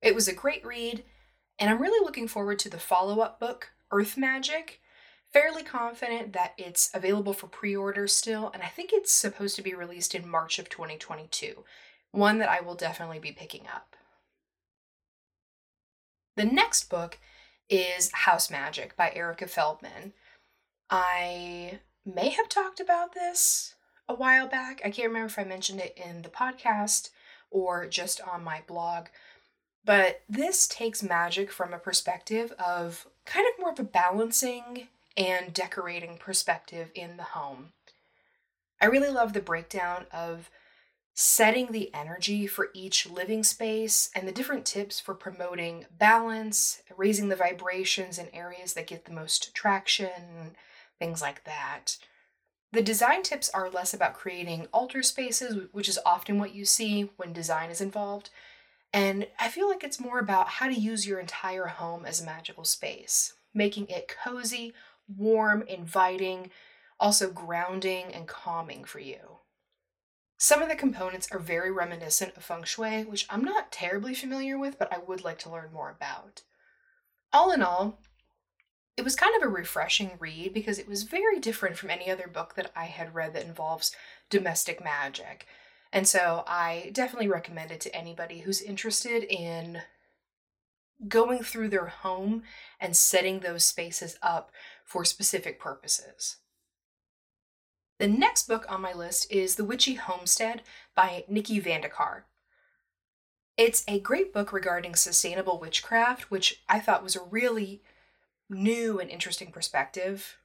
It 0.00 0.14
was 0.14 0.28
a 0.28 0.34
great 0.34 0.64
read, 0.64 1.04
and 1.58 1.70
I'm 1.70 1.80
really 1.80 2.04
looking 2.04 2.28
forward 2.28 2.58
to 2.60 2.68
the 2.68 2.78
follow 2.78 3.20
up 3.20 3.40
book, 3.40 3.72
Earth 3.90 4.16
Magick, 4.16 4.78
fairly 5.32 5.62
confident 5.62 6.32
that 6.32 6.54
it's 6.56 6.90
available 6.94 7.32
for 7.32 7.46
pre 7.46 7.74
order 7.74 8.06
still, 8.06 8.50
and 8.52 8.62
I 8.62 8.68
think 8.68 8.90
it's 8.92 9.12
supposed 9.12 9.56
to 9.56 9.62
be 9.62 9.74
released 9.74 10.14
in 10.14 10.28
March 10.28 10.58
of 10.58 10.68
2022. 10.68 11.64
One 12.12 12.38
that 12.38 12.48
I 12.48 12.60
will 12.60 12.74
definitely 12.74 13.18
be 13.18 13.32
picking 13.32 13.66
up. 13.66 13.96
The 16.36 16.44
next 16.44 16.90
book 16.90 17.18
is 17.68 18.10
Haus 18.12 18.48
Magick 18.48 18.94
by 18.96 19.12
Erica 19.14 19.46
Feldmann. 19.46 20.12
I 20.90 21.80
may 22.04 22.28
have 22.30 22.48
talked 22.48 22.78
about 22.78 23.14
this 23.14 23.74
a 24.08 24.14
while 24.14 24.46
back. 24.46 24.80
I 24.84 24.90
can't 24.90 25.08
remember 25.08 25.26
if 25.26 25.38
I 25.38 25.44
mentioned 25.44 25.80
it 25.80 25.98
in 26.02 26.22
the 26.22 26.28
podcast 26.28 27.10
or 27.50 27.86
just 27.86 28.20
on 28.20 28.44
my 28.44 28.62
blog. 28.66 29.06
But 29.86 30.22
this 30.28 30.66
takes 30.66 31.02
magic 31.02 31.52
from 31.52 31.72
a 31.72 31.78
perspective 31.78 32.52
of 32.58 33.06
kind 33.24 33.46
of 33.46 33.60
more 33.60 33.70
of 33.70 33.78
a 33.78 33.84
balancing 33.84 34.88
and 35.16 35.54
decorating 35.54 36.18
perspective 36.18 36.90
in 36.94 37.16
the 37.16 37.22
home. 37.22 37.72
I 38.80 38.86
really 38.86 39.10
love 39.10 39.32
the 39.32 39.40
breakdown 39.40 40.06
of 40.12 40.50
setting 41.14 41.72
the 41.72 41.94
energy 41.94 42.46
for 42.46 42.68
each 42.74 43.08
living 43.08 43.42
space 43.42 44.10
and 44.14 44.28
the 44.28 44.32
different 44.32 44.66
tips 44.66 45.00
for 45.00 45.14
promoting 45.14 45.86
balance, 45.96 46.82
raising 46.96 47.28
the 47.28 47.36
vibrations 47.36 48.18
in 48.18 48.28
areas 48.34 48.74
that 48.74 48.88
get 48.88 49.04
the 49.04 49.12
most 49.12 49.54
traction, 49.54 50.56
things 50.98 51.22
like 51.22 51.44
that. 51.44 51.96
The 52.72 52.82
design 52.82 53.22
tips 53.22 53.48
are 53.50 53.70
less 53.70 53.94
about 53.94 54.14
creating 54.14 54.66
altar 54.72 55.02
spaces, 55.02 55.68
which 55.72 55.88
is 55.88 55.98
often 56.04 56.38
what 56.38 56.54
you 56.54 56.64
see 56.64 57.08
when 57.16 57.32
design 57.32 57.70
is 57.70 57.80
involved, 57.80 58.28
And 58.96 59.26
I 59.38 59.50
feel 59.50 59.68
like 59.68 59.84
it's 59.84 60.00
more 60.00 60.18
about 60.18 60.48
how 60.48 60.68
to 60.68 60.74
use 60.74 61.06
your 61.06 61.20
entire 61.20 61.66
home 61.66 62.06
as 62.06 62.22
a 62.22 62.24
magical 62.24 62.64
space, 62.64 63.34
making 63.52 63.88
it 63.88 64.08
cozy, 64.24 64.72
warm, 65.06 65.62
inviting, 65.68 66.50
also 66.98 67.30
grounding 67.30 68.06
and 68.14 68.26
calming 68.26 68.84
for 68.84 68.98
you. 68.98 69.40
Some 70.38 70.62
of 70.62 70.70
the 70.70 70.74
components 70.74 71.28
are 71.30 71.38
very 71.38 71.70
reminiscent 71.70 72.38
of 72.38 72.42
feng 72.42 72.64
shui, 72.64 73.04
which 73.04 73.26
I'm 73.28 73.44
not 73.44 73.70
terribly 73.70 74.14
familiar 74.14 74.58
with, 74.58 74.78
but 74.78 74.90
I 74.90 74.96
would 75.06 75.22
like 75.22 75.40
to 75.40 75.50
learn 75.50 75.74
more 75.74 75.90
about. 75.90 76.44
All 77.34 77.52
in 77.52 77.60
all, 77.60 77.98
it 78.96 79.04
was 79.04 79.14
kind 79.14 79.36
of 79.36 79.42
a 79.42 79.52
refreshing 79.52 80.12
read 80.18 80.54
because 80.54 80.78
it 80.78 80.88
was 80.88 81.02
very 81.02 81.38
different 81.38 81.76
from 81.76 81.90
any 81.90 82.10
other 82.10 82.28
book 82.28 82.54
that 82.54 82.72
I 82.74 82.86
had 82.86 83.14
read 83.14 83.34
that 83.34 83.44
involves 83.44 83.94
domestic 84.30 84.82
magic. 84.82 85.46
And 85.92 86.06
so 86.06 86.44
I 86.46 86.90
definitely 86.92 87.28
recommend 87.28 87.70
it 87.70 87.80
to 87.82 87.94
anybody 87.94 88.40
who's 88.40 88.60
interested 88.60 89.24
in 89.24 89.82
going 91.08 91.42
through 91.42 91.68
their 91.68 91.86
home 91.86 92.42
and 92.80 92.96
setting 92.96 93.40
those 93.40 93.64
spaces 93.64 94.18
up 94.22 94.50
for 94.84 95.04
specific 95.04 95.60
purposes. 95.60 96.36
The 97.98 98.08
next 98.08 98.46
book 98.46 98.66
on 98.68 98.82
my 98.82 98.92
list 98.92 99.30
is 99.30 99.56
The 99.56 99.64
Witchy 99.64 99.94
Homestead 99.94 100.62
by 100.94 101.24
Nikki 101.28 101.60
Van 101.60 101.80
De 101.80 101.88
Car. 101.88 102.26
It's 103.56 103.84
a 103.88 104.00
great 104.00 104.34
book 104.34 104.52
regarding 104.52 104.96
sustainable 104.96 105.58
witchcraft, 105.58 106.30
which 106.30 106.62
I 106.68 106.78
thought 106.78 107.02
was 107.02 107.16
a 107.16 107.22
really 107.22 107.82
new 108.50 109.00
and 109.00 109.10
interesting 109.10 109.50
perspective. 109.50 110.36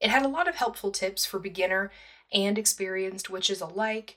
It 0.00 0.10
had 0.10 0.24
a 0.24 0.28
lot 0.28 0.48
of 0.48 0.56
helpful 0.56 0.90
tips 0.90 1.24
for 1.24 1.38
beginner 1.38 1.92
and 2.32 2.58
experienced 2.58 3.30
witches 3.30 3.60
alike. 3.60 4.16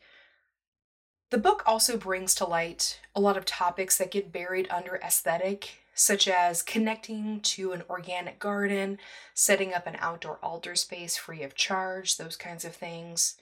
The 1.30 1.38
book 1.38 1.64
also 1.66 1.98
brings 1.98 2.36
to 2.36 2.46
light 2.46 3.00
a 3.16 3.20
lot 3.20 3.38
of 3.38 3.46
topics 3.46 3.98
that 3.98 4.12
get 4.12 4.32
buried 4.32 4.68
under 4.70 4.98
aesthetic, 4.98 5.82
such 5.96 6.28
as 6.28 6.62
connecting 6.62 7.42
to 7.42 7.72
an 7.72 7.84
organic 7.90 8.40
garden, 8.40 9.00
setting 9.34 9.74
up 9.74 9.88
an 9.88 9.98
outdoor 10.00 10.38
altar 10.44 10.76
space 10.76 11.18
free 11.18 11.44
of 11.44 11.56
charge, 11.56 12.18
those 12.18 12.36
kinds 12.36 12.66
of 12.66 12.76
things. 12.76 13.38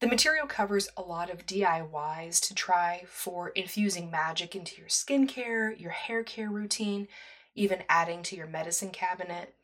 The 0.00 0.08
material 0.08 0.46
covers 0.46 0.88
a 0.96 1.02
lot 1.02 1.30
of 1.30 1.46
DIYs 1.46 2.40
to 2.48 2.54
try 2.54 3.04
for 3.06 3.50
infusing 3.50 4.10
magic 4.10 4.56
into 4.56 4.80
your 4.80 4.88
skincare, 4.88 5.78
your 5.78 5.92
hair 5.92 6.24
care 6.24 6.48
routine, 6.48 7.08
even 7.54 7.84
adding 7.88 8.22
to 8.24 8.36
your 8.36 8.46
medicine 8.48 8.90
cabinet. 8.90 9.54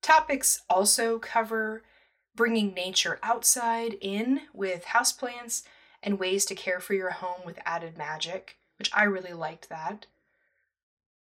Topics 0.00 0.62
also 0.70 1.18
cover 1.18 1.82
bringing 2.38 2.72
nature 2.72 3.18
outside 3.20 3.98
in 4.00 4.42
with 4.54 4.84
houseplants 4.84 5.64
and 6.04 6.20
ways 6.20 6.44
to 6.44 6.54
care 6.54 6.78
for 6.78 6.94
your 6.94 7.10
home 7.10 7.40
with 7.44 7.58
added 7.66 7.98
magic, 7.98 8.56
which 8.78 8.90
I 8.94 9.02
really 9.02 9.32
liked 9.32 9.68
that. 9.68 10.06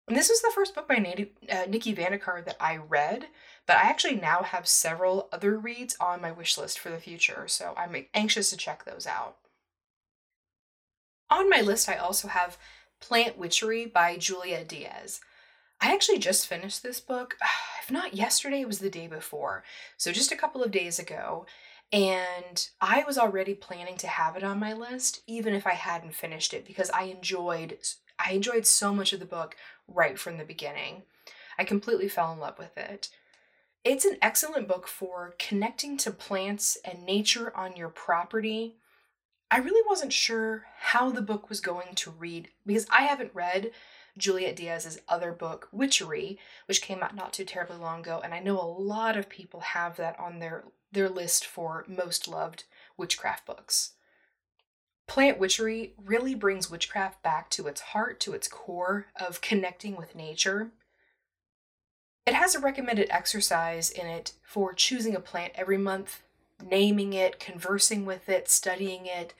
And 0.08 0.16
this 0.16 0.28
was 0.28 0.42
the 0.42 0.50
first 0.52 0.74
book 0.74 0.88
by 0.88 0.96
uh, 0.96 1.66
Nikki 1.68 1.94
Van 1.94 2.10
De 2.10 2.18
Car 2.18 2.42
that 2.42 2.56
I 2.60 2.78
read, 2.78 3.28
but 3.64 3.76
I 3.76 3.82
actually 3.82 4.16
now 4.16 4.42
have 4.42 4.66
several 4.66 5.28
other 5.32 5.56
reads 5.56 5.96
on 6.00 6.20
my 6.20 6.32
wish 6.32 6.58
list 6.58 6.80
for 6.80 6.90
the 6.90 6.98
future, 6.98 7.44
so 7.46 7.74
I'm 7.76 7.94
anxious 8.12 8.50
to 8.50 8.56
check 8.56 8.84
those 8.84 9.06
out. 9.06 9.36
On 11.30 11.48
my 11.48 11.60
list, 11.60 11.88
I 11.88 11.94
also 11.94 12.26
have 12.26 12.58
Plant 12.98 13.38
Witchery 13.38 13.86
by 13.86 14.18
Juliet 14.18 14.68
Diaz. 14.68 15.20
I 15.80 15.92
actually 15.92 16.18
just 16.18 16.46
finished 16.46 16.82
this 16.82 17.00
book. 17.00 17.36
If 17.84 17.90
not 17.90 18.14
yesterday, 18.14 18.62
it 18.62 18.66
was 18.66 18.78
the 18.78 18.88
day 18.88 19.06
before. 19.08 19.62
So 19.98 20.10
just 20.10 20.32
a 20.32 20.36
couple 20.36 20.62
of 20.62 20.70
days 20.70 20.98
ago. 20.98 21.44
And 21.92 22.66
I 22.80 23.04
was 23.06 23.18
already 23.18 23.52
planning 23.52 23.98
to 23.98 24.06
have 24.06 24.36
it 24.36 24.42
on 24.42 24.58
my 24.58 24.72
list, 24.72 25.20
even 25.26 25.52
if 25.52 25.66
I 25.66 25.74
hadn't 25.74 26.14
finished 26.14 26.54
it, 26.54 26.64
because 26.66 26.88
I 26.90 27.02
enjoyed 27.02 27.76
I 28.18 28.32
enjoyed 28.32 28.66
so 28.66 28.94
much 28.94 29.12
of 29.12 29.20
the 29.20 29.26
book 29.26 29.56
right 29.86 30.18
from 30.18 30.38
the 30.38 30.44
beginning. 30.44 31.02
I 31.58 31.64
completely 31.64 32.08
fell 32.08 32.32
in 32.32 32.38
love 32.38 32.58
with 32.58 32.76
it. 32.78 33.10
It's 33.84 34.04
an 34.04 34.16
excellent 34.22 34.66
book 34.66 34.88
for 34.88 35.34
connecting 35.38 35.96
to 35.98 36.10
plants 36.10 36.78
and 36.84 37.04
nature 37.04 37.54
on 37.54 37.76
your 37.76 37.90
property. 37.90 38.76
I 39.50 39.58
really 39.58 39.86
wasn't 39.86 40.12
sure 40.12 40.64
how 40.78 41.10
the 41.10 41.22
book 41.22 41.48
was 41.48 41.60
going 41.60 41.94
to 41.96 42.10
read 42.10 42.48
because 42.64 42.86
I 42.90 43.02
haven't 43.02 43.34
read 43.34 43.72
Juliet 44.16 44.56
Diaz's 44.56 45.00
other 45.08 45.32
book, 45.32 45.68
Witchery, 45.72 46.38
which 46.66 46.82
came 46.82 47.02
out 47.02 47.14
not 47.14 47.32
too 47.32 47.44
terribly 47.44 47.76
long 47.76 48.00
ago, 48.00 48.20
and 48.22 48.32
I 48.32 48.38
know 48.38 48.60
a 48.60 48.62
lot 48.62 49.16
of 49.16 49.28
people 49.28 49.60
have 49.60 49.96
that 49.96 50.18
on 50.18 50.38
their 50.38 50.64
their 50.92 51.08
list 51.08 51.44
for 51.44 51.84
most 51.88 52.28
loved 52.28 52.64
witchcraft 52.96 53.44
books. 53.44 53.94
Plant 55.08 55.38
Witchery 55.38 55.92
really 56.02 56.34
brings 56.34 56.70
witchcraft 56.70 57.22
back 57.22 57.50
to 57.50 57.66
its 57.66 57.80
heart, 57.80 58.20
to 58.20 58.32
its 58.32 58.48
core 58.48 59.06
of 59.16 59.40
connecting 59.40 59.96
with 59.96 60.14
nature. 60.14 60.70
It 62.26 62.34
has 62.34 62.54
a 62.54 62.60
recommended 62.60 63.08
exercise 63.10 63.90
in 63.90 64.06
it 64.06 64.32
for 64.42 64.72
choosing 64.72 65.14
a 65.14 65.20
plant 65.20 65.52
every 65.56 65.76
month, 65.76 66.22
naming 66.62 67.12
it, 67.12 67.38
conversing 67.38 68.06
with 68.06 68.28
it, 68.28 68.48
studying 68.48 69.04
it, 69.06 69.34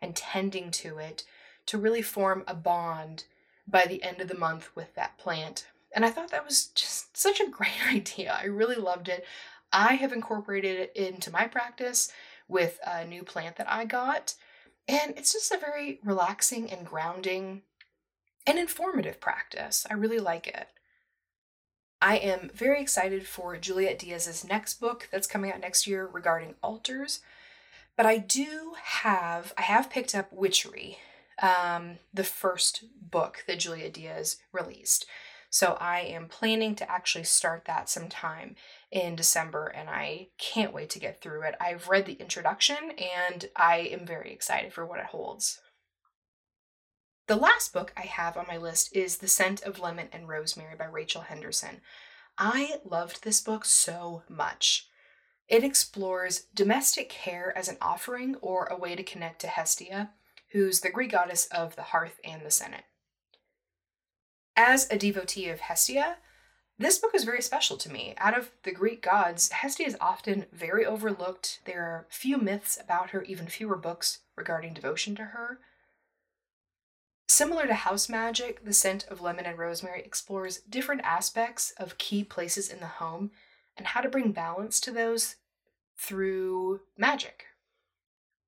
and 0.00 0.14
tending 0.14 0.70
to 0.72 0.98
it 0.98 1.24
to 1.66 1.78
really 1.78 2.02
form 2.02 2.44
a 2.46 2.54
bond 2.54 3.24
by 3.68 3.86
the 3.86 4.02
end 4.02 4.20
of 4.20 4.28
the 4.28 4.38
month 4.38 4.70
with 4.74 4.94
that 4.94 5.18
plant. 5.18 5.66
And 5.94 6.04
I 6.04 6.10
thought 6.10 6.30
that 6.30 6.44
was 6.44 6.66
just 6.68 7.16
such 7.16 7.40
a 7.40 7.50
great 7.50 7.70
idea. 7.92 8.36
I 8.38 8.44
really 8.44 8.76
loved 8.76 9.08
it. 9.08 9.24
I 9.72 9.94
have 9.94 10.12
incorporated 10.12 10.78
it 10.78 10.92
into 10.96 11.30
my 11.30 11.46
practice 11.46 12.10
with 12.48 12.78
a 12.86 13.04
new 13.04 13.22
plant 13.22 13.56
that 13.56 13.70
I 13.70 13.84
got. 13.84 14.34
And 14.86 15.12
it's 15.16 15.34
just 15.34 15.52
a 15.52 15.58
very 15.58 16.00
relaxing 16.02 16.72
and 16.72 16.86
grounding 16.86 17.62
and 18.46 18.58
informative 18.58 19.20
practice. 19.20 19.86
I 19.90 19.94
really 19.94 20.18
like 20.18 20.46
it. 20.46 20.68
I 22.00 22.16
am 22.16 22.50
very 22.54 22.80
excited 22.80 23.26
for 23.26 23.56
Juliet 23.58 23.98
Diaz's 23.98 24.46
next 24.48 24.80
book 24.80 25.08
that's 25.10 25.26
coming 25.26 25.52
out 25.52 25.60
next 25.60 25.86
year 25.86 26.06
regarding 26.06 26.54
altars. 26.62 27.20
But 27.96 28.06
I 28.06 28.18
do 28.18 28.74
have, 28.80 29.52
I 29.58 29.62
have 29.62 29.90
picked 29.90 30.14
up 30.14 30.32
Witchery, 30.32 30.98
um, 31.42 31.98
the 32.12 32.24
first 32.24 32.84
book 33.00 33.44
that 33.46 33.60
Juliet 33.60 33.94
Diaz 33.94 34.38
released. 34.52 35.06
So 35.50 35.78
I 35.80 36.00
am 36.00 36.28
planning 36.28 36.74
to 36.76 36.90
actually 36.90 37.24
start 37.24 37.64
that 37.66 37.88
sometime 37.88 38.56
in 38.90 39.16
December 39.16 39.66
and 39.66 39.88
I 39.88 40.28
can't 40.38 40.74
wait 40.74 40.90
to 40.90 40.98
get 40.98 41.22
through 41.22 41.42
it. 41.42 41.54
I've 41.60 41.88
read 41.88 42.06
the 42.06 42.14
introduction 42.14 42.76
and 43.22 43.46
I 43.56 43.78
am 43.78 44.04
very 44.04 44.30
excited 44.30 44.72
for 44.72 44.84
what 44.84 45.00
it 45.00 45.06
holds. 45.06 45.60
The 47.28 47.36
last 47.36 47.72
book 47.72 47.92
I 47.96 48.02
have 48.02 48.36
on 48.36 48.46
my 48.46 48.56
list 48.56 48.94
is 48.94 49.18
The 49.18 49.28
Scent 49.28 49.62
of 49.62 49.80
Lemon 49.80 50.08
and 50.12 50.28
Rosemary 50.28 50.76
by 50.76 50.86
Raechel 50.86 51.24
Henderson. 51.24 51.80
I 52.36 52.80
loved 52.84 53.22
this 53.22 53.40
book 53.40 53.64
so 53.64 54.22
much. 54.28 54.86
It 55.48 55.64
explores 55.64 56.46
domestic 56.54 57.08
care 57.08 57.56
as 57.56 57.68
an 57.68 57.78
offering 57.80 58.36
or 58.36 58.66
a 58.66 58.78
way 58.78 58.94
to 58.96 59.02
connect 59.02 59.40
to 59.40 59.46
Hestia, 59.46 60.10
who's 60.50 60.80
the 60.80 60.90
Greek 60.90 61.12
goddess 61.12 61.46
of 61.46 61.76
the 61.76 61.82
hearth 61.82 62.20
and 62.24 62.44
the 62.44 62.50
Senate. 62.50 62.84
As 64.56 64.90
a 64.90 64.98
devotee 64.98 65.48
of 65.48 65.60
Hestia, 65.60 66.16
this 66.78 66.98
book 66.98 67.14
is 67.14 67.24
very 67.24 67.42
special 67.42 67.76
to 67.78 67.92
me. 67.92 68.14
Out 68.18 68.38
of 68.38 68.50
the 68.62 68.72
Greek 68.72 69.02
gods, 69.02 69.50
Hestia 69.50 69.86
is 69.86 69.96
often 70.00 70.46
very 70.52 70.86
overlooked. 70.86 71.60
There 71.64 71.82
are 71.82 72.06
few 72.08 72.38
myths 72.38 72.78
about 72.80 73.10
her, 73.10 73.22
even 73.22 73.48
fewer 73.48 73.76
books 73.76 74.20
regarding 74.36 74.74
devotion 74.74 75.16
to 75.16 75.24
her. 75.24 75.58
Similar 77.28 77.66
to 77.66 77.74
house 77.74 78.08
magic, 78.08 78.64
The 78.64 78.72
Scent 78.72 79.06
of 79.08 79.20
Lemon 79.20 79.44
and 79.44 79.58
Rosemary 79.58 80.02
explores 80.02 80.60
different 80.60 81.02
aspects 81.02 81.72
of 81.72 81.98
key 81.98 82.24
places 82.24 82.70
in 82.70 82.80
the 82.80 82.86
home 82.86 83.32
and 83.76 83.88
how 83.88 84.00
to 84.00 84.08
bring 84.08 84.32
balance 84.32 84.80
to 84.80 84.90
those 84.90 85.36
through 85.96 86.80
magic. 86.96 87.46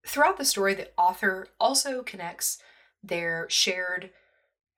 Throughout 0.04 0.38
the 0.38 0.44
story, 0.44 0.74
the 0.74 0.88
author 0.96 1.48
also 1.58 2.02
connects 2.02 2.58
their 3.02 3.46
shared 3.48 4.10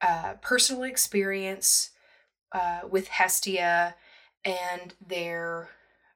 uh, 0.01 0.35
personal 0.41 0.83
experience 0.83 1.91
uh, 2.53 2.81
with 2.89 3.09
Hestia 3.09 3.95
and 4.45 4.95
their, 5.05 5.71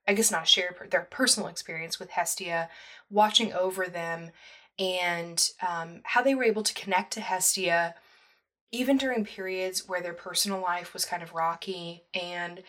I 0.06 0.14
guess 0.14 0.30
not 0.30 0.48
shared, 0.48 0.76
their 0.90 1.06
personal 1.10 1.48
experience 1.48 1.98
with 1.98 2.10
Hestia, 2.10 2.68
watching 3.10 3.52
over 3.52 3.86
them, 3.86 4.30
and 4.78 5.50
um, 5.66 6.00
how 6.04 6.22
they 6.22 6.34
were 6.34 6.44
able 6.44 6.62
to 6.62 6.74
connect 6.74 7.12
to 7.14 7.20
Hestia 7.20 7.94
even 8.72 8.96
during 8.96 9.24
periods 9.24 9.88
where 9.88 10.02
their 10.02 10.12
personal 10.12 10.60
life 10.60 10.92
was 10.92 11.04
kind 11.04 11.22
of 11.22 11.32
rocky 11.32 12.04
and 12.12 12.62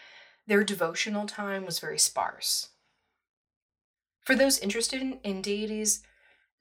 their 0.45 0.63
devotional 0.63 1.25
time 1.25 1.65
was 1.65 1.79
very 1.79 1.99
sparse. 1.99 2.69
For 4.21 4.35
those 4.35 4.59
interested 4.59 5.01
in, 5.01 5.19
in 5.23 5.41
deities, 5.41 6.03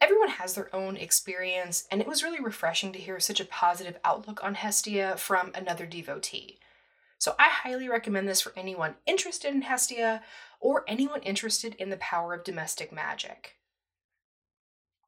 Everyone 0.01 0.29
has 0.29 0.55
their 0.55 0.75
own 0.75 0.97
experience, 0.97 1.87
and 1.91 2.01
it 2.01 2.07
was 2.07 2.23
really 2.23 2.41
refreshing 2.41 2.93
to 2.93 2.99
hear 2.99 3.19
such 3.19 3.41
a 3.41 3.47
positive 3.47 3.99
outlook 4.05 4.45
on 4.45 4.55
Hestia 4.55 5.17
from 5.17 5.53
another 5.55 5.87
devotee. 5.87 6.59
So 7.19 7.35
I 7.39 7.49
highly 7.49 7.89
recommend 7.89 8.29
this 8.29 8.43
for 8.43 8.53
anyone 8.57 8.97
interested 9.07 9.55
in 9.55 9.63
Hestia 9.63 10.23
or 10.61 10.85
anyone 10.87 11.23
interested 11.23 11.75
in 11.77 11.89
the 11.89 11.97
power 11.97 12.35
of 12.35 12.45
domestic 12.45 12.93
magic. 12.93 13.57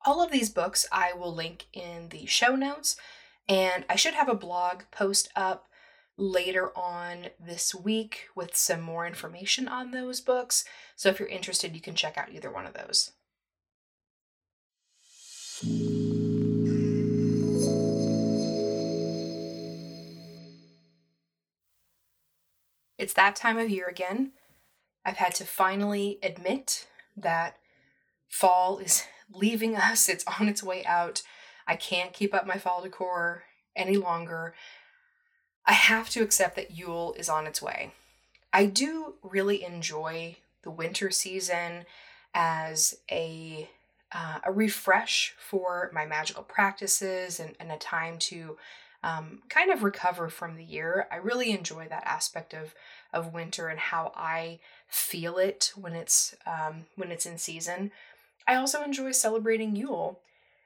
All 0.07 0.23
of 0.23 0.31
these 0.31 0.49
books 0.49 0.87
I 0.91 1.13
will 1.13 1.35
link 1.35 1.67
in 1.73 2.09
the 2.09 2.25
show 2.25 2.57
notes, 2.57 2.97
and 3.47 3.85
I 3.91 3.97
should 3.97 4.15
have 4.15 4.29
a 4.29 4.35
blog 4.35 4.83
post 4.91 5.29
up 5.37 5.69
later 6.17 6.77
on 6.77 7.27
this 7.39 7.75
week 7.75 8.29
with 8.35 8.57
some 8.57 8.81
more 8.81 9.07
information 9.07 9.69
on 9.69 9.91
those 9.91 10.21
books. 10.21 10.65
So 10.97 11.11
if 11.11 11.19
you're 11.19 11.29
interested, 11.29 11.75
you 11.75 11.81
can 11.81 11.95
check 11.95 12.17
out 12.17 12.33
either 12.33 12.51
one 12.51 12.67
of 12.67 12.75
those. 12.75 13.13
It's 22.97 23.15
that 23.15 23.35
time 23.35 23.59
of 23.59 23.69
year 23.69 23.87
again. 23.89 24.33
I've 25.05 25.17
had 25.17 25.35
to 25.37 25.45
finally 25.45 26.19
admit 26.23 26.87
that 27.17 27.57
fall 28.29 28.79
is 28.79 29.05
leaving 29.35 29.77
us, 29.77 30.09
it's 30.09 30.25
on 30.41 30.49
its 30.49 30.63
way 30.63 30.85
out. 30.85 31.23
I 31.67 31.75
can't 31.77 32.13
keep 32.13 32.33
up 32.35 32.47
my 32.47 32.57
fall 32.57 32.83
decor 32.83 33.43
any 33.75 33.97
longer. 33.97 34.55
I 35.67 35.73
have 35.73 36.09
to 36.11 36.23
accept 36.23 36.55
that 36.57 36.71
Yule 36.71 37.15
is 37.19 37.29
on 37.29 37.47
its 37.47 37.61
way. 37.61 37.93
I 38.53 38.67
do 38.67 39.15
really 39.23 39.65
enjoy 39.65 40.37
the 40.63 40.71
winter 40.71 41.11
season 41.11 41.85
as 42.33 42.95
a 43.11 43.69
uh, 44.13 44.39
a 44.45 44.53
refresh 44.53 45.35
for 45.39 45.91
my 45.93 46.07
magical 46.07 46.43
practices 46.43 47.41
and, 47.41 47.55
and 47.61 47.71
a 47.71 47.77
time 47.77 48.19
to 48.19 48.57
um, 49.03 49.43
kind 49.49 49.71
of 49.71 49.83
recover 49.83 50.29
from 50.29 50.57
the 50.57 50.65
year. 50.65 51.07
I 51.13 51.17
really 51.17 51.51
enjoy 51.51 51.87
that 51.89 52.05
aspect 52.07 52.55
of 52.55 52.75
of 53.13 53.33
winter 53.33 53.69
and 53.69 53.79
how 53.79 54.13
I 54.15 54.59
feel 54.87 55.39
it 55.39 55.73
when 55.77 55.95
it's 55.95 56.35
um, 56.47 56.87
when 56.97 57.11
it's 57.11 57.27
in 57.27 57.39
season. 57.39 57.91
I 58.47 58.55
also 58.57 58.83
enjoy 58.83 59.13
celebrating 59.13 59.77
Yule. 59.77 60.21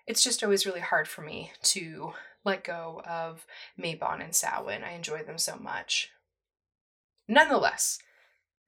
It's 0.06 0.24
just 0.24 0.42
always 0.42 0.66
really 0.66 0.80
hard 0.80 1.08
for 1.08 1.22
me 1.22 1.52
to 1.62 2.14
let 2.44 2.64
go 2.64 3.02
of 3.06 3.46
Mabon 3.78 4.22
and 4.22 4.34
Samhain. 4.34 4.82
I 4.82 4.92
enjoy 4.92 5.22
them 5.22 5.38
so 5.38 5.56
much. 5.56 6.10
Nonetheless, 7.28 7.98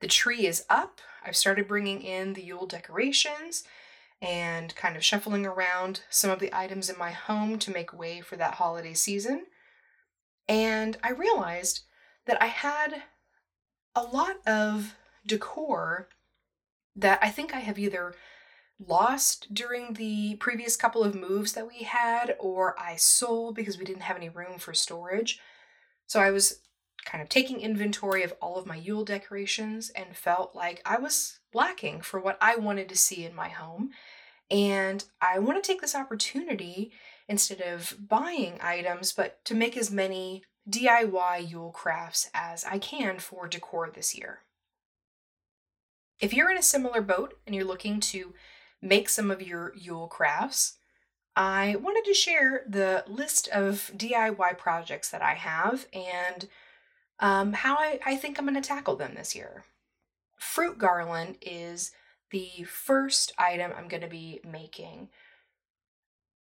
the 0.00 0.07
tree 0.07 0.47
is 0.47 0.64
up. 0.69 1.00
I've 1.25 1.37
started 1.37 1.66
bringing 1.66 2.02
in 2.02 2.35
the 2.35 2.43
Yule 2.43 2.66
decorations 2.66 3.64
and 4.21 4.75
kind 4.75 4.97
of 4.97 5.04
shuffling 5.04 5.44
around 5.44 6.02
some 6.09 6.30
of 6.30 6.40
the 6.40 6.54
items 6.56 6.88
in 6.88 6.99
my 6.99 7.11
home 7.11 7.59
to 7.59 7.71
make 7.71 7.92
way 7.92 8.21
for 8.21 8.37
that 8.37 8.54
holiday 8.54 8.94
season. 8.94 9.47
And 10.49 10.97
I 11.02 11.11
realized 11.11 11.80
that 12.26 12.40
I 12.42 12.47
had 12.47 13.02
a 13.94 14.02
lot 14.02 14.37
of 14.47 14.94
decor 15.26 16.09
that 16.97 17.18
I 17.23 17.30
think 17.30 17.54
I 17.54 17.61
have 17.61 17.78
either 17.78 18.14
lost 18.78 19.52
during 19.52 19.94
the 19.94 20.37
previous 20.37 20.76
couple 20.76 21.04
of 21.04 21.14
moves 21.14 21.52
that 21.52 21.66
we 21.66 21.85
had, 21.85 22.37
or 22.38 22.78
I 22.78 22.97
sold 22.97 23.54
because 23.54 23.78
we 23.78 23.85
didn't 23.85 24.02
have 24.02 24.16
any 24.16 24.28
room 24.28 24.59
for 24.59 24.75
storage. 24.75 25.38
So 26.06 26.21
I 26.21 26.30
was 26.30 26.61
kind 27.04 27.23
of 27.23 27.28
taking 27.28 27.61
inventory 27.61 28.23
of 28.23 28.34
all 28.40 28.56
of 28.56 28.66
my 28.66 28.76
Yule 28.76 29.04
decorations 29.04 29.90
and 29.90 30.16
felt 30.16 30.54
like 30.54 30.80
I 30.84 30.99
was 30.99 31.38
lacking 31.52 32.00
for 32.00 32.18
what 32.20 32.38
I 32.40 32.56
wanted 32.56 32.88
to 32.88 32.96
see 32.96 33.25
in 33.25 33.34
my 33.34 33.49
home. 33.49 33.90
And 34.50 35.04
I 35.20 35.38
want 35.38 35.62
to 35.62 35.66
take 35.66 35.80
this 35.80 35.94
opportunity 35.94 36.92
instead 37.28 37.61
of 37.61 37.96
buying 38.08 38.58
items, 38.62 39.12
but 39.12 39.44
to 39.46 39.54
make 39.54 39.76
as 39.76 39.90
many 39.90 40.44
DIY 40.68 41.50
Yule 41.50 41.70
crafts 41.70 42.30
as 42.34 42.64
I 42.64 42.78
can 42.78 43.18
for 43.18 43.49
decor 43.49 43.90
this 43.92 44.16
year. 44.16 44.40
If 46.20 46.33
you're 46.33 46.50
in 46.50 46.59
a 46.59 46.62
similar 46.62 47.00
boat 47.00 47.35
and 47.46 47.55
you're 47.55 47.64
looking 47.64 48.00
to 48.00 48.35
make 48.81 49.09
some 49.09 49.31
of 49.31 49.42
your 49.42 49.74
Yule 49.76 50.07
crafts, 50.07 50.79
I 51.37 51.76
wanted 51.76 52.05
to 52.07 52.14
share 52.14 52.64
the 52.68 53.05
list 53.09 53.48
of 53.48 53.90
DIY 53.96 54.57
projects 54.57 55.11
that 55.11 55.22
I 55.22 55.35
have 55.35 55.87
and 55.92 56.48
um, 57.20 57.53
how 57.53 57.77
I, 57.77 58.00
I 58.05 58.16
think 58.16 58.38
I'm 58.38 58.46
going 58.46 58.61
to 58.61 58.66
tackle 58.66 58.96
them 58.96 59.14
this 59.14 59.35
year. 59.35 59.64
Fruit 60.37 60.79
garland 60.79 61.37
is 61.40 61.92
the 62.31 62.64
first 62.66 63.33
item 63.38 63.72
I'm 63.77 63.88
going 63.88 64.03
to 64.03 64.09
be 64.09 64.40
making. 64.44 65.09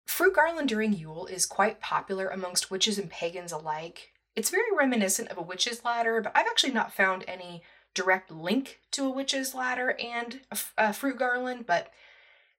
Fruit 0.06 0.34
garland 0.34 0.68
during 0.68 0.92
Yule 0.92 1.26
is 1.26 1.46
quite 1.46 1.80
popular 1.80 2.28
amongst 2.28 2.70
witches 2.70 2.98
and 2.98 3.10
pagans 3.10 3.52
alike. 3.52 4.12
It's 4.36 4.50
very 4.50 4.74
reminiscent 4.76 5.28
of 5.28 5.38
a 5.38 5.42
witch's 5.42 5.84
ladder, 5.84 6.20
but 6.20 6.32
I've 6.34 6.46
actually 6.46 6.72
not 6.72 6.92
found 6.92 7.24
any 7.26 7.62
direct 7.94 8.30
link 8.30 8.80
to 8.92 9.04
a 9.04 9.10
witch's 9.10 9.54
ladder 9.54 9.96
and 9.98 10.40
a, 10.50 10.58
a 10.78 10.92
fruit 10.92 11.18
garland, 11.18 11.66
but 11.66 11.90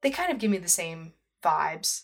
they 0.02 0.10
kind 0.10 0.32
of 0.32 0.40
give 0.40 0.52
me 0.52 0.58
the 0.58 0.68
same 0.68 1.14
vibes. 1.44 2.04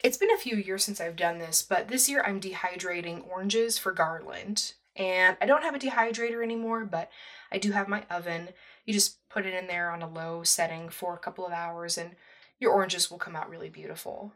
It's 0.00 0.16
been 0.16 0.30
a 0.32 0.38
few 0.38 0.56
years 0.56 0.84
since 0.84 1.00
I've 1.00 1.16
done 1.16 1.38
this, 1.38 1.62
but 1.62 1.88
this 1.88 2.08
year 2.08 2.22
I'm 2.24 2.40
dehydrating 2.40 3.26
oranges 3.28 3.78
for 3.78 3.92
garland. 3.92 4.74
And 4.94 5.36
I 5.40 5.46
don't 5.46 5.62
have 5.62 5.74
a 5.74 5.78
dehydrator 5.78 6.42
anymore, 6.42 6.84
but 6.84 7.10
I 7.52 7.58
do 7.58 7.72
have 7.72 7.88
my 7.88 8.02
oven. 8.10 8.50
You 8.84 8.92
just 8.92 9.28
put 9.28 9.46
it 9.46 9.54
in 9.54 9.66
there 9.66 9.90
on 9.90 10.02
a 10.02 10.08
low 10.08 10.42
setting 10.42 10.88
for 10.88 11.14
a 11.14 11.18
couple 11.18 11.46
of 11.46 11.52
hours, 11.52 11.98
and 11.98 12.16
your 12.58 12.72
oranges 12.72 13.10
will 13.10 13.18
come 13.18 13.36
out 13.36 13.50
really 13.50 13.68
beautiful. 13.68 14.32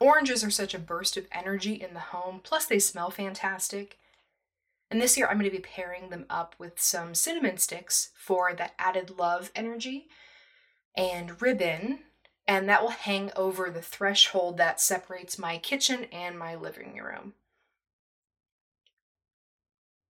Oranges 0.00 0.42
are 0.42 0.50
such 0.50 0.74
a 0.74 0.78
burst 0.78 1.16
of 1.16 1.28
energy 1.32 1.74
in 1.74 1.94
the 1.94 2.00
home, 2.00 2.40
plus, 2.42 2.66
they 2.66 2.78
smell 2.78 3.10
fantastic. 3.10 3.98
And 4.90 5.00
this 5.00 5.16
year, 5.16 5.26
I'm 5.26 5.38
going 5.38 5.50
to 5.50 5.56
be 5.56 5.62
pairing 5.62 6.10
them 6.10 6.26
up 6.28 6.54
with 6.58 6.80
some 6.80 7.14
cinnamon 7.14 7.58
sticks 7.58 8.10
for 8.14 8.54
that 8.54 8.74
added 8.78 9.10
love 9.18 9.50
energy 9.54 10.08
and 10.96 11.40
ribbon, 11.40 12.00
and 12.46 12.68
that 12.68 12.82
will 12.82 12.90
hang 12.90 13.30
over 13.36 13.70
the 13.70 13.82
threshold 13.82 14.56
that 14.56 14.80
separates 14.80 15.38
my 15.38 15.58
kitchen 15.58 16.04
and 16.12 16.38
my 16.38 16.54
living 16.54 16.96
room. 16.96 17.34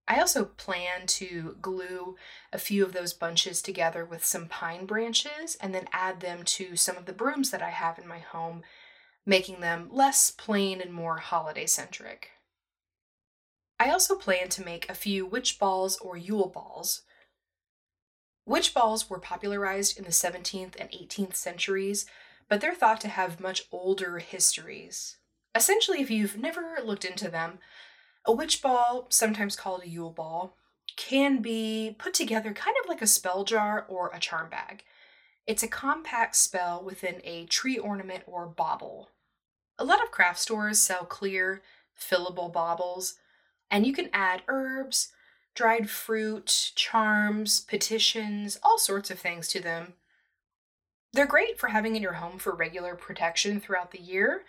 I 0.07 0.19
also 0.19 0.45
plan 0.45 1.07
to 1.07 1.55
glue 1.61 2.17
a 2.51 2.57
few 2.57 2.83
of 2.83 2.91
those 2.91 3.13
bunches 3.13 3.61
together 3.61 4.03
with 4.03 4.25
some 4.25 4.47
pine 4.47 4.85
branches 4.85 5.55
and 5.61 5.73
then 5.73 5.87
add 5.93 6.19
them 6.19 6.43
to 6.43 6.75
some 6.75 6.97
of 6.97 7.05
the 7.05 7.13
brooms 7.13 7.51
that 7.51 7.61
I 7.61 7.69
have 7.69 7.97
in 7.97 8.07
my 8.07 8.19
home, 8.19 8.63
making 9.25 9.61
them 9.61 9.87
less 9.91 10.29
plain 10.29 10.81
and 10.81 10.93
more 10.93 11.17
holiday 11.17 11.65
centric. 11.65 12.31
I 13.79 13.91
also 13.91 14.15
plan 14.15 14.49
to 14.49 14.65
make 14.65 14.89
a 14.89 14.93
few 14.93 15.25
witch 15.25 15.57
balls 15.57 15.97
or 15.97 16.17
Yule 16.17 16.49
balls, 16.49 17.03
Witch 18.45 18.73
balls 18.73 19.09
were 19.09 19.19
popularized 19.19 19.97
in 19.97 20.03
the 20.03 20.09
17th 20.09 20.75
and 20.77 20.89
18th 20.91 21.35
centuries, 21.35 22.05
but 22.49 22.61
they're 22.61 22.75
thought 22.75 23.01
to 23.01 23.07
have 23.07 23.39
much 23.39 23.63
older 23.71 24.19
histories. 24.19 25.17
Essentially, 25.55 26.01
if 26.01 26.09
you've 26.09 26.37
never 26.37 26.77
looked 26.83 27.05
into 27.05 27.29
them, 27.29 27.59
a 28.25 28.31
witch 28.31 28.61
ball, 28.61 29.07
sometimes 29.09 29.55
called 29.55 29.83
a 29.83 29.89
Yule 29.89 30.11
ball, 30.11 30.55
can 30.95 31.41
be 31.41 31.95
put 31.97 32.13
together 32.13 32.53
kind 32.53 32.75
of 32.81 32.89
like 32.89 33.01
a 33.01 33.07
spell 33.07 33.43
jar 33.43 33.85
or 33.87 34.11
a 34.13 34.19
charm 34.19 34.49
bag. 34.49 34.83
It's 35.45 35.63
a 35.63 35.67
compact 35.67 36.35
spell 36.35 36.83
within 36.83 37.19
a 37.23 37.45
tree 37.45 37.77
ornament 37.77 38.23
or 38.25 38.45
bauble. 38.45 39.09
A 39.77 39.83
lot 39.83 40.03
of 40.03 40.11
craft 40.11 40.39
stores 40.39 40.79
sell 40.79 41.03
clear, 41.03 41.61
fillable 41.99 42.51
baubles, 42.51 43.15
and 43.69 43.85
you 43.85 43.93
can 43.93 44.09
add 44.13 44.43
herbs, 44.47 45.11
dried 45.55 45.89
fruit, 45.89 46.71
charms, 46.75 47.59
petitions, 47.59 48.57
all 48.63 48.77
sorts 48.77 49.11
of 49.11 49.19
things 49.19 49.47
to 49.49 49.59
them. 49.59 49.93
They're 51.13 51.27
great 51.27 51.59
for 51.59 51.67
having 51.67 51.95
in 51.95 52.01
your 52.01 52.13
home 52.13 52.39
for 52.39 52.55
regular 52.55 52.95
protection 52.95 53.59
throughout 53.59 53.91
the 53.91 54.01
year, 54.01 54.43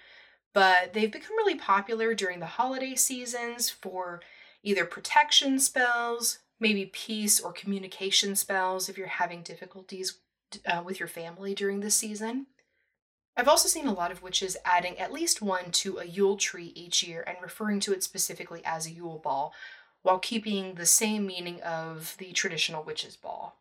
but 0.55 0.95
they've 0.95 1.13
become 1.13 1.37
really 1.37 1.57
popular 1.57 2.15
during 2.15 2.41
the 2.41 2.47
holiday 2.47 2.95
seasons 2.95 3.69
for 3.69 4.23
either 4.63 4.87
protection 4.87 5.59
spells, 5.59 6.39
maybe 6.59 6.87
peace 6.87 7.39
or 7.39 7.53
communication 7.53 8.35
spells 8.35 8.89
if 8.89 8.97
you're 8.97 9.07
having 9.09 9.43
difficulties 9.43 10.19
uh, 10.67 10.83
with 10.83 10.99
your 10.99 11.09
family 11.09 11.55
during 11.55 11.81
this 11.81 11.97
season. 11.97 12.47
I've 13.37 13.49
also 13.49 13.69
seen 13.69 13.87
a 13.87 13.93
lot 13.93 14.13
of 14.13 14.23
witches 14.23 14.57
adding 14.65 14.99
at 14.99 15.13
least 15.13 15.43
one 15.43 15.71
to 15.73 15.99
a 15.99 16.05
Yule 16.05 16.37
tree 16.37 16.73
each 16.75 17.03
year 17.03 17.25
and 17.27 17.37
referring 17.43 17.81
to 17.81 17.93
it 17.93 18.03
specifically 18.03 18.63
as 18.65 18.87
a 18.87 18.93
Yule 18.93 19.19
ball, 19.19 19.53
while 20.03 20.19
keeping 20.19 20.75
the 20.75 20.87
same 20.87 21.27
meaning 21.27 21.61
of 21.63 22.15
the 22.19 22.33
traditional 22.33 22.85
witch's 22.85 23.17
ball. 23.17 23.59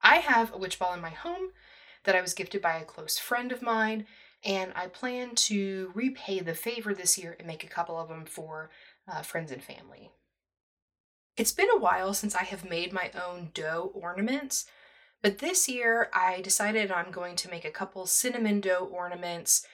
I 0.00 0.16
have 0.16 0.54
a 0.54 0.58
witch 0.58 0.78
ball 0.78 0.94
in 0.94 1.00
my 1.00 1.10
home 1.10 1.50
that 2.08 2.16
I 2.16 2.22
was 2.22 2.32
gifted 2.32 2.62
by 2.62 2.78
a 2.78 2.86
close 2.86 3.18
friend 3.18 3.52
of 3.52 3.60
mine, 3.60 4.06
and 4.42 4.72
I 4.74 4.86
plan 4.86 5.34
to 5.34 5.92
repay 5.94 6.40
the 6.40 6.54
favor 6.54 6.94
this 6.94 7.18
year 7.18 7.36
and 7.38 7.46
make 7.46 7.62
a 7.62 7.68
couple 7.68 7.98
of 7.98 8.08
them 8.08 8.24
for 8.24 8.70
uh, 9.06 9.20
friends 9.20 9.52
and 9.52 9.62
family. 9.62 10.10
It's 11.36 11.52
been 11.52 11.68
a 11.70 11.78
while 11.78 12.14
since 12.14 12.34
I 12.34 12.44
have 12.44 12.66
made 12.66 12.94
my 12.94 13.10
own 13.14 13.50
dough 13.52 13.92
ornaments, 13.92 14.64
but 15.20 15.36
this 15.36 15.68
year 15.68 16.08
I 16.14 16.40
decided 16.40 16.90
I'm 16.90 17.10
going 17.10 17.36
to 17.36 17.50
make 17.50 17.66
a 17.66 17.70
couple 17.70 18.06
cinnamon 18.06 18.62
dough 18.62 18.88
ornaments 18.90 19.66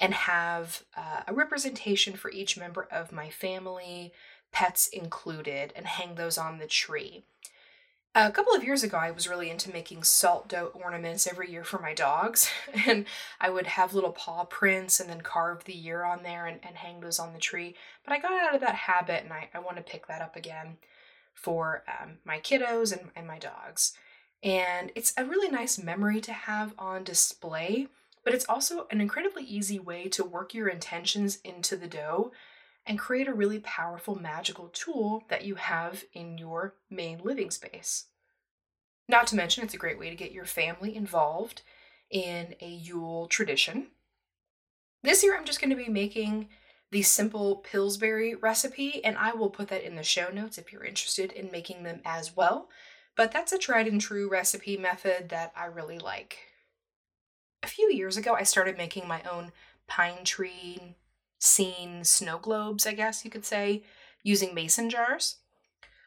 and 0.00 0.14
have 0.14 0.84
uh, 0.96 1.24
a 1.28 1.34
representation 1.34 2.14
for 2.14 2.30
each 2.30 2.56
member 2.56 2.88
of 2.90 3.12
my 3.12 3.28
family 3.28 4.14
pets 4.50 4.86
included, 4.86 5.74
and 5.76 5.86
hang 5.86 6.14
those 6.14 6.38
on 6.38 6.58
the 6.58 6.66
tree. 6.66 7.24
A 8.14 8.30
couple 8.30 8.54
of 8.54 8.62
years 8.62 8.82
ago, 8.82 8.98
I 8.98 9.10
was 9.10 9.26
really 9.26 9.48
into 9.48 9.72
making 9.72 10.02
salt 10.02 10.46
dough 10.46 10.70
ornaments 10.74 11.26
every 11.26 11.50
year 11.50 11.64
for 11.64 11.78
my 11.78 11.94
dogs, 11.94 12.50
and 12.86 13.06
I 13.40 13.48
would 13.48 13.66
have 13.66 13.94
little 13.94 14.12
paw 14.12 14.44
prints 14.44 15.00
and 15.00 15.08
then 15.08 15.22
carve 15.22 15.64
the 15.64 15.72
year 15.72 16.04
on 16.04 16.22
there 16.22 16.46
and, 16.46 16.60
and 16.62 16.76
hang 16.76 17.00
those 17.00 17.18
on 17.18 17.32
the 17.32 17.38
tree. 17.38 17.74
But 18.04 18.12
I 18.12 18.20
got 18.20 18.32
out 18.32 18.54
of 18.54 18.60
that 18.60 18.74
habit 18.74 19.24
and 19.24 19.32
I, 19.32 19.48
I 19.54 19.60
want 19.60 19.78
to 19.78 19.82
pick 19.82 20.08
that 20.08 20.20
up 20.20 20.36
again 20.36 20.76
for 21.32 21.84
um, 21.88 22.18
my 22.24 22.38
kiddos 22.38 22.92
and, 22.92 23.10
and 23.16 23.26
my 23.26 23.38
dogs. 23.38 23.94
And 24.42 24.92
it's 24.94 25.14
a 25.16 25.24
really 25.24 25.50
nice 25.50 25.78
memory 25.78 26.20
to 26.20 26.32
have 26.34 26.74
on 26.78 27.04
display, 27.04 27.88
but 28.24 28.34
it's 28.34 28.48
also 28.48 28.86
an 28.90 29.00
incredibly 29.00 29.44
easy 29.44 29.78
way 29.78 30.08
to 30.08 30.22
work 30.22 30.52
your 30.52 30.68
intentions 30.68 31.38
into 31.44 31.76
the 31.76 31.86
dough 31.86 32.32
and 32.86 32.98
create 32.98 33.28
a 33.28 33.34
really 33.34 33.60
powerful 33.60 34.14
magical 34.14 34.68
tool 34.68 35.24
that 35.28 35.44
you 35.44 35.54
have 35.54 36.04
in 36.12 36.38
your 36.38 36.74
main 36.90 37.20
living 37.22 37.50
space. 37.50 38.06
Not 39.08 39.26
to 39.28 39.36
mention, 39.36 39.64
it's 39.64 39.74
a 39.74 39.78
great 39.78 39.98
way 39.98 40.10
to 40.10 40.16
get 40.16 40.32
your 40.32 40.44
family 40.44 40.94
involved 40.96 41.62
in 42.10 42.54
a 42.60 42.68
Yule 42.68 43.26
tradition. 43.28 43.88
This 45.02 45.22
year, 45.22 45.36
I'm 45.36 45.44
just 45.44 45.60
going 45.60 45.70
to 45.70 45.76
be 45.76 45.88
making 45.88 46.48
the 46.90 47.02
simple 47.02 47.56
Pillsbury 47.56 48.34
recipe, 48.34 49.04
and 49.04 49.16
I 49.16 49.32
will 49.32 49.50
put 49.50 49.68
that 49.68 49.84
in 49.84 49.96
the 49.96 50.02
show 50.02 50.28
notes 50.30 50.58
if 50.58 50.72
you're 50.72 50.84
interested 50.84 51.32
in 51.32 51.50
making 51.50 51.82
them 51.82 52.00
as 52.04 52.36
well. 52.36 52.68
But 53.16 53.32
that's 53.32 53.52
a 53.52 53.58
tried 53.58 53.86
and 53.86 54.00
true 54.00 54.28
recipe 54.28 54.76
method 54.76 55.28
that 55.30 55.52
I 55.56 55.66
really 55.66 55.98
like. 55.98 56.38
A 57.62 57.66
few 57.66 57.90
years 57.92 58.16
ago, 58.16 58.34
I 58.34 58.42
started 58.42 58.76
making 58.76 59.08
my 59.08 59.22
own 59.30 59.52
pine 59.86 60.24
tree 60.24 60.96
scene 61.42 62.04
snow 62.04 62.38
globes, 62.38 62.86
I 62.86 62.92
guess 62.92 63.24
you 63.24 63.30
could 63.30 63.44
say, 63.44 63.82
using 64.22 64.54
mason 64.54 64.88
jars. 64.88 65.36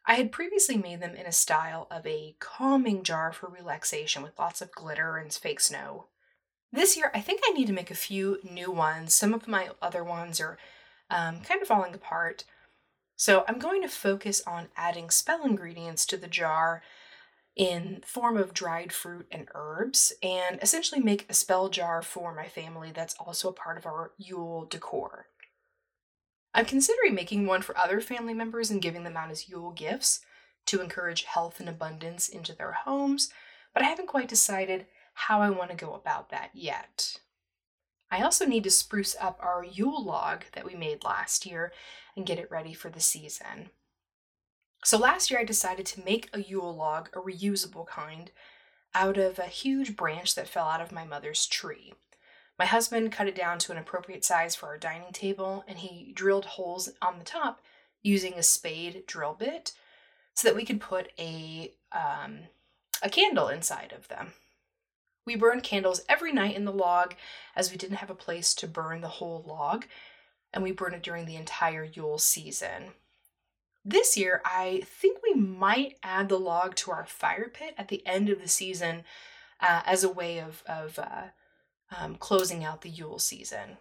I 0.06 0.16
had 0.16 0.32
previously 0.32 0.78
made 0.78 1.02
them 1.02 1.16
in 1.16 1.26
a 1.26 1.32
style 1.32 1.88
of 1.92 2.06
a 2.08 2.36
calming 2.40 3.04
jar 3.04 3.34
for 3.34 3.48
relaxation 3.50 4.24
with 4.24 4.40
lots 4.40 4.62
of 4.62 4.72
glitter 4.72 5.18
and 5.18 5.34
fake 5.34 5.60
snow. 5.60 6.06
This 6.72 6.96
year, 6.96 7.12
I 7.14 7.20
think 7.22 7.42
I 7.44 7.52
need 7.52 7.68
to 7.68 7.74
make 7.74 7.92
a 7.92 7.96
few 7.96 8.40
new 8.50 8.72
ones. 8.72 9.14
Some 9.14 9.34
of 9.34 9.48
my 9.48 9.70
other 9.82 10.04
ones 10.04 10.40
are 10.40 10.58
um, 11.10 11.42
kind 11.42 11.62
of 11.62 11.68
falling 11.68 11.94
apart. 11.94 12.46
So 13.18 13.44
I'm 13.48 13.60
going 13.60 13.82
to 13.82 13.90
focus 13.90 14.42
on 14.48 14.68
adding 14.78 15.10
spell 15.10 15.44
ingredients 15.44 16.06
to 16.08 16.18
the 16.18 16.28
jar 16.28 16.82
in 17.56 18.02
form 18.06 18.36
of 18.36 18.54
dried 18.54 18.92
fruit 18.92 19.28
and 19.32 19.48
herbs 19.56 20.12
and 20.22 20.60
essentially 20.62 21.02
make 21.02 21.26
a 21.30 21.34
spell 21.34 21.70
jar 21.70 22.02
for 22.02 22.34
my 22.36 22.48
family 22.48 22.92
that's 22.94 23.16
also 23.16 23.50
a 23.50 23.54
part 23.54 23.78
of 23.78 23.86
our 23.86 24.12
Yule 24.18 24.66
decor. 24.66 25.28
I'm 26.54 26.66
considering 26.66 27.16
making 27.16 27.46
one 27.46 27.62
for 27.62 27.78
other 27.78 28.02
family 28.02 28.34
members 28.34 28.72
and 28.72 28.82
giving 28.82 29.04
them 29.04 29.18
out 29.18 29.32
as 29.32 29.50
Yule 29.50 29.72
gifts 29.72 30.22
to 30.68 30.82
encourage 30.82 31.24
health 31.24 31.60
and 31.60 31.70
abundance 31.70 32.28
into 32.28 32.54
their 32.54 32.72
homes, 32.72 33.30
but 33.74 33.84
I 33.84 33.88
haven't 33.88 34.08
quite 34.08 34.28
decided 34.28 34.88
how 35.14 35.42
I 35.42 35.50
want 35.50 35.70
to 35.72 35.78
go 35.78 35.94
about 35.94 36.30
that 36.30 36.50
yet. 36.54 37.20
I 38.12 38.22
also 38.22 38.46
need 38.46 38.64
to 38.66 38.72
spruce 38.72 39.16
up 39.20 39.40
our 39.42 39.64
Yule 39.64 40.04
log 40.04 40.44
that 40.54 40.66
we 40.66 40.76
made 40.76 41.04
last 41.04 41.46
year 41.46 41.72
and 42.16 42.26
get 42.26 42.40
it 42.40 42.52
ready 42.52 42.74
for 42.74 42.90
the 42.90 43.00
season. 43.00 43.70
So 44.86 45.00
last 45.00 45.32
year 45.32 45.40
I 45.40 45.46
decided 45.46 45.88
to 45.88 46.06
make 46.06 46.30
a 46.32 46.44
Yule 46.44 46.76
log, 46.76 47.10
a 47.12 47.20
reusable 47.20 47.88
kind, 47.88 48.30
out 48.94 49.18
of 49.18 49.40
a 49.40 49.46
huge 49.46 49.96
branch 49.96 50.36
that 50.36 50.48
fell 50.48 50.68
out 50.68 50.80
of 50.80 50.92
my 50.92 51.04
mother's 51.04 51.48
tree. 51.48 51.96
My 52.60 52.66
husband 52.66 53.12
cut 53.12 53.28
it 53.28 53.34
down 53.34 53.58
to 53.60 53.72
an 53.72 53.80
appropriate 53.80 54.24
size 54.24 54.56
for 54.56 54.68
our 54.68 54.78
dining 54.78 55.12
table 55.12 55.64
and 55.68 55.80
he 55.80 56.12
drilled 56.14 56.46
holes 56.46 56.92
on 57.02 57.18
the 57.18 57.26
top 57.26 57.62
using 58.04 58.36
a 58.36 58.44
spade 58.44 59.08
drill 59.08 59.34
bit 59.34 59.72
so 60.36 60.48
that 60.48 60.56
we 60.56 60.64
could 60.64 60.80
put 60.80 61.12
a 61.18 61.74
um, 61.92 62.42
a 63.02 63.10
candle 63.10 63.48
inside 63.48 63.92
of 63.92 64.08
them. 64.08 64.34
We 65.26 65.36
burned 65.36 65.64
candles 65.64 66.04
every 66.08 66.32
night 66.32 66.56
in 66.56 66.66
the 66.66 66.72
log 66.72 67.16
as 67.56 67.72
we 67.72 67.78
didn't 67.78 67.98
have 67.98 68.12
a 68.12 68.16
place 68.16 68.54
to 68.54 68.68
burn 68.68 69.02
the 69.02 69.08
whole 69.08 69.44
log, 69.48 69.86
and 70.54 70.62
we 70.62 70.72
burned 70.72 70.94
it 70.94 71.02
during 71.02 71.26
the 71.26 71.38
entire 71.38 71.84
Yule 71.84 72.20
season. 72.20 72.92
This 73.88 74.18
year, 74.18 74.42
I 74.44 74.82
think 74.84 75.20
we 75.22 75.36
might 75.36 75.98
add 76.02 76.28
the 76.28 76.40
log 76.40 76.74
to 76.78 76.92
our 76.92 77.06
fire 77.06 77.52
pit 77.54 77.76
at 77.78 77.90
the 77.90 78.06
end 78.08 78.30
of 78.30 78.42
the 78.42 78.48
season 78.48 79.04
uh, 79.62 79.82
as 79.86 80.04
a 80.04 80.12
way 80.12 80.40
of, 80.40 80.64
of 80.66 80.98
uh, 80.98 81.28
um, 81.96 82.16
closing 82.16 82.64
out 82.64 82.82
the 82.82 82.90
Yule 82.90 83.20
season. 83.20 83.78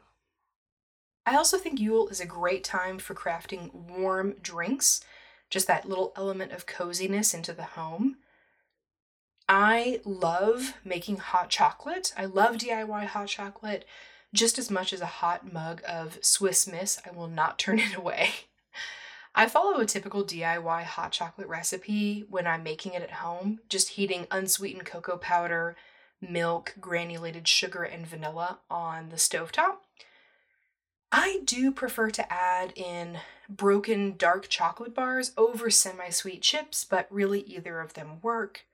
I 1.24 1.36
also 1.36 1.56
think 1.56 1.80
Yule 1.80 2.08
is 2.08 2.20
a 2.20 2.26
great 2.26 2.62
time 2.62 2.98
for 2.98 3.14
crafting 3.14 3.72
warm 3.72 4.34
drinks, 4.42 5.02
just 5.48 5.66
that 5.68 5.88
little 5.88 6.12
element 6.16 6.52
of 6.52 6.66
coziness 6.66 7.32
into 7.32 7.54
the 7.54 7.62
home. 7.62 8.18
I 9.48 10.00
love 10.04 10.74
making 10.84 11.16
hot 11.16 11.48
chocolate. 11.48 12.12
I 12.14 12.26
love 12.26 12.56
DIY 12.56 13.06
hot 13.06 13.28
chocolate 13.28 13.86
just 14.34 14.58
as 14.58 14.70
much 14.70 14.92
as 14.92 15.00
a 15.00 15.06
hot 15.06 15.50
mug 15.50 15.80
of 15.88 16.18
Swiss 16.20 16.66
Miss. 16.66 16.98
I 17.06 17.10
will 17.10 17.28
not 17.28 17.58
turn 17.58 17.78
it 17.78 17.96
away. 17.96 18.30
I 19.36 19.48
follow 19.48 19.80
a 19.80 19.86
typical 19.86 20.24
DIY 20.24 20.84
hot 20.84 21.10
chocolate 21.10 21.48
recipe 21.48 22.24
when 22.30 22.46
I'm 22.46 22.62
making 22.62 22.94
it 22.94 23.02
at 23.02 23.10
home, 23.10 23.58
just 23.68 23.90
heating 23.90 24.28
unsweetened 24.30 24.86
cocoa 24.86 25.16
powder, 25.16 25.76
milk, 26.20 26.74
granulated 26.80 27.48
sugar, 27.48 27.82
and 27.82 28.06
vanilla 28.06 28.60
on 28.70 29.08
the 29.08 29.16
stovetop. 29.16 29.78
I 31.10 31.40
do 31.44 31.72
prefer 31.72 32.10
to 32.10 32.32
add 32.32 32.72
in 32.76 33.18
broken 33.48 34.16
dark 34.16 34.48
chocolate 34.48 34.94
bars 34.94 35.32
over 35.36 35.68
semi 35.68 36.10
sweet 36.10 36.42
chips, 36.42 36.84
but 36.84 37.08
really 37.10 37.40
either 37.40 37.80
of 37.80 37.94
them 37.94 38.20
work. 38.22 38.66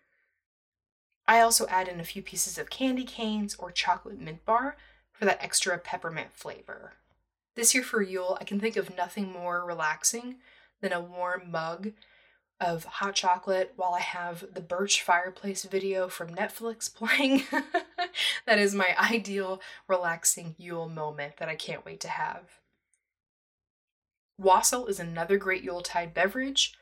I 1.27 1.41
also 1.41 1.67
add 1.69 1.89
in 1.89 2.01
a 2.01 2.05
few 2.05 2.23
pieces 2.23 2.59
of 2.59 2.71
candy 2.71 3.05
canes 3.05 3.55
or 3.55 3.71
chocolate 3.71 4.21
mint 4.21 4.45
bar 4.45 4.77
for 5.13 5.25
that 5.25 5.43
extra 5.43 5.79
peppermint 5.79 6.33
flavor. 6.33 6.95
This 7.57 7.75
year 7.75 7.83
for 7.83 8.01
Yule, 8.01 8.39
I 8.41 8.45
can 8.45 8.61
think 8.61 8.77
of 8.77 8.97
nothing 8.97 9.31
more 9.31 9.65
relaxing 9.65 10.37
than 10.81 10.93
a 10.93 11.01
warm 11.01 11.51
mug 11.51 11.93
of 12.61 12.85
hot 12.85 13.15
chocolate 13.15 13.73
while 13.77 13.95
I 13.95 14.01
have 14.01 14.45
the 14.53 14.61
Birch 14.61 15.03
Fireplace 15.03 15.65
video 15.65 16.09
from 16.09 16.35
Netflix 16.35 16.95
playing. 16.95 17.43
that 18.47 18.59
is 18.59 18.75
my 18.75 18.95
ideal 18.99 19.61
relaxing 19.89 20.55
Yule 20.59 20.89
moment 20.89 21.39
that 21.39 21.49
I 21.49 21.55
can't 21.55 21.85
wait 21.85 22.01
to 22.01 22.09
have. 22.09 22.61
Wassail 24.39 24.87
is 24.87 25.01
another 25.01 25.37
great 25.37 25.63
Yuletide 25.63 26.15
beverage. 26.15 26.75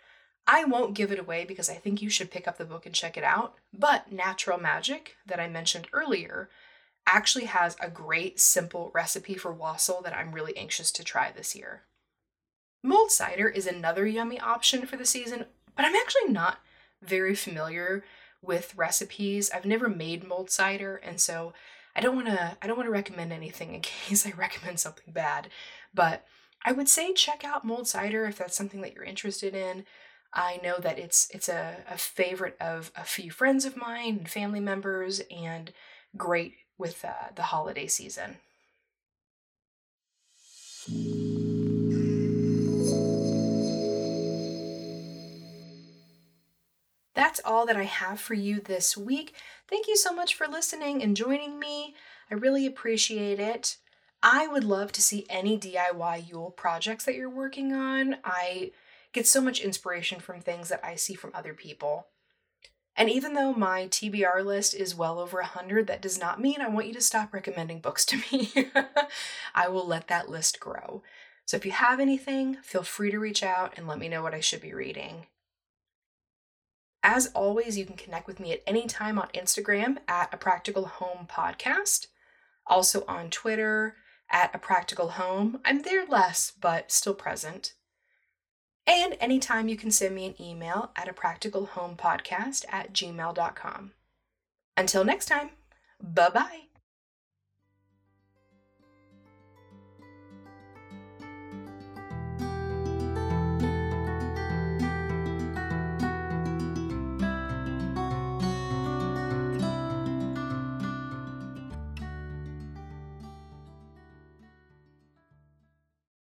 I 0.47 0.65
won't 0.65 0.95
give 0.95 1.13
it 1.13 1.19
away 1.19 1.45
because 1.45 1.69
I 1.69 1.75
think 1.75 2.01
you 2.01 2.09
should 2.09 2.31
pick 2.31 2.49
up 2.49 2.57
the 2.57 2.65
book 2.65 2.87
and 2.87 2.95
check 2.95 3.17
it 3.17 3.25
out, 3.25 3.57
but 3.73 4.13
Natural 4.13 4.59
Magick, 4.59 5.09
that 5.27 5.41
I 5.41 5.49
mentioned 5.49 5.89
earlier, 5.93 6.49
actually 7.09 7.47
has 7.47 7.77
a 7.81 7.91
great 7.91 8.39
simple 8.39 8.91
recipe 8.95 9.35
for 9.35 9.53
wassail 9.53 10.03
that 10.03 10.17
I'm 10.17 10.33
really 10.33 10.57
anxious 10.57 10.93
to 10.93 11.05
try 11.05 11.33
this 11.33 11.57
year. 11.57 11.83
Mulled 12.83 13.11
cider 13.11 13.49
is 13.49 13.67
another 13.67 14.07
yummy 14.07 14.39
option 14.39 14.87
for 14.87 14.97
the 14.97 15.05
season, 15.05 15.47
but 15.75 15.85
I'm 15.85 15.97
actually 15.97 16.33
not 16.33 16.59
very 17.03 17.35
familiar 17.35 18.05
with 18.43 18.77
recipes. 18.77 19.51
I've 19.53 19.65
never 19.65 19.89
made 19.89 20.27
mulled 20.27 20.51
cider, 20.51 20.97
and 20.97 21.21
so 21.21 21.53
I 21.97 22.01
don't 22.01 22.15
want 22.15 22.29
to 22.29 22.57
I 22.63 22.67
don't 22.67 22.77
want 22.77 22.87
to 22.87 22.93
recommend 22.93 23.33
anything 23.33 23.75
in 23.75 23.81
case 23.81 24.27
I 24.27 24.31
recommend 24.31 24.79
something 24.79 25.13
bad. 25.13 25.49
But 25.93 26.25
I 26.65 26.73
would 26.73 26.89
say 26.89 27.13
check 27.13 27.45
out 27.45 27.65
mulled 27.65 27.89
cider 27.89 28.27
if 28.27 28.39
that's 28.39 28.57
something 28.57 28.81
that 28.83 28.95
you're 28.95 29.05
interested 29.05 29.55
in. 29.55 29.85
I 30.33 30.61
know 30.63 30.79
that 30.79 30.99
it's 30.99 31.29
it's 31.31 31.49
a, 31.49 31.79
a 31.91 31.97
favorite 31.97 32.57
of 32.61 32.93
a 32.97 33.05
few 33.05 33.31
friends 33.31 33.65
of 33.65 33.77
mine 33.77 34.19
and 34.19 34.29
family 34.29 34.61
members 34.61 35.21
and 35.31 35.73
great 36.17 36.55
with 36.79 37.05
uh, 37.05 37.31
the 37.35 37.43
holiday 37.43 37.87
season. 37.87 38.37
That's 47.15 47.41
all 47.45 47.67
that 47.67 47.77
I 47.77 47.83
have 47.83 48.21
for 48.21 48.35
you 48.35 48.61
this 48.61 48.97
week. 48.97 49.35
Thank 49.69 49.89
you 49.89 49.97
so 49.97 50.15
much 50.15 50.35
for 50.35 50.47
listening 50.47 51.03
and 51.03 51.17
joining 51.17 51.59
me. 51.59 51.97
I 52.31 52.35
really 52.35 52.65
appreciate 52.65 53.41
it. 53.41 53.77
I 54.23 54.47
would 54.47 54.65
love 54.65 54.93
to 54.93 55.03
see 55.03 55.27
any 55.29 55.59
DIY 55.59 56.29
Yule 56.29 56.51
projects 56.53 57.05
that 57.05 57.15
you're 57.15 57.29
working 57.29 57.73
on. 57.73 58.17
I 58.25 58.71
get 59.13 59.27
so 59.27 59.41
much 59.41 59.61
inspiration 59.61 60.21
from 60.21 60.41
things 60.41 60.69
that 60.69 60.85
I 60.85 60.95
see 60.95 61.15
from 61.15 61.33
other 61.35 61.55
people. 61.55 62.07
And 62.99 63.09
even 63.09 63.35
though 63.35 63.53
my 63.53 63.87
TBR 63.87 64.45
list 64.45 64.75
is 64.75 64.97
well 64.97 65.21
over 65.21 65.39
100, 65.39 65.87
that 65.87 66.03
does 66.03 66.19
not 66.19 66.41
mean 66.41 66.61
I 66.61 66.69
want 66.69 66.89
you 66.89 66.95
to 66.95 67.01
stop 67.01 67.33
recommending 67.33 67.79
books 67.79 68.05
to 68.07 68.17
me. 68.33 68.73
I 69.55 69.69
will 69.69 69.87
let 69.87 70.09
that 70.09 70.29
list 70.29 70.59
grow. 70.59 71.05
So 71.47 71.57
if 71.57 71.65
you 71.65 71.71
have 71.71 72.01
anything, 72.01 72.57
feel 72.57 72.83
free 72.83 73.13
to 73.13 73.21
reach 73.21 73.45
out 73.45 73.75
and 73.77 73.87
let 73.87 74.01
me 74.01 74.09
know 74.09 74.21
what 74.21 74.35
I 74.35 74.41
should 74.41 74.61
be 74.61 74.75
reading. 74.75 75.27
As 77.05 77.29
always, 77.29 77.79
you 77.79 77.87
can 77.87 77.97
connect 77.97 78.27
with 78.27 78.41
me 78.41 78.53
at 78.53 78.65
any 78.67 78.89
time 78.89 79.17
on 79.17 79.29
Instagram 79.29 79.99
at 80.09 80.35
a 80.35 80.37
practical 80.37 80.87
home 80.87 81.29
podcast, 81.31 82.09
also 82.67 83.05
on 83.07 83.31
Twitter 83.31 83.95
at 84.29 84.53
a 84.53 84.59
practical 84.59 85.11
home. 85.11 85.61
I'm 85.65 85.83
there 85.83 86.05
less, 86.05 86.53
but 86.61 86.91
still 86.91 87.15
present. 87.15 87.75
And 88.89 89.17
anytime 89.21 89.69
you 89.69 89.77
can 89.77 89.91
send 89.91 90.15
me 90.15 90.27
an 90.27 90.41
email 90.41 90.91
at 90.97 91.09
a 91.09 91.13
practical 91.13 91.67
home 91.67 91.95
podcast 91.95 92.65
at 92.71 92.95
gmail.com. 92.95 93.93
Until 94.79 95.05
next 95.05 95.27
time, 95.27 95.51
bye 96.03 96.31
bye. 96.31 96.68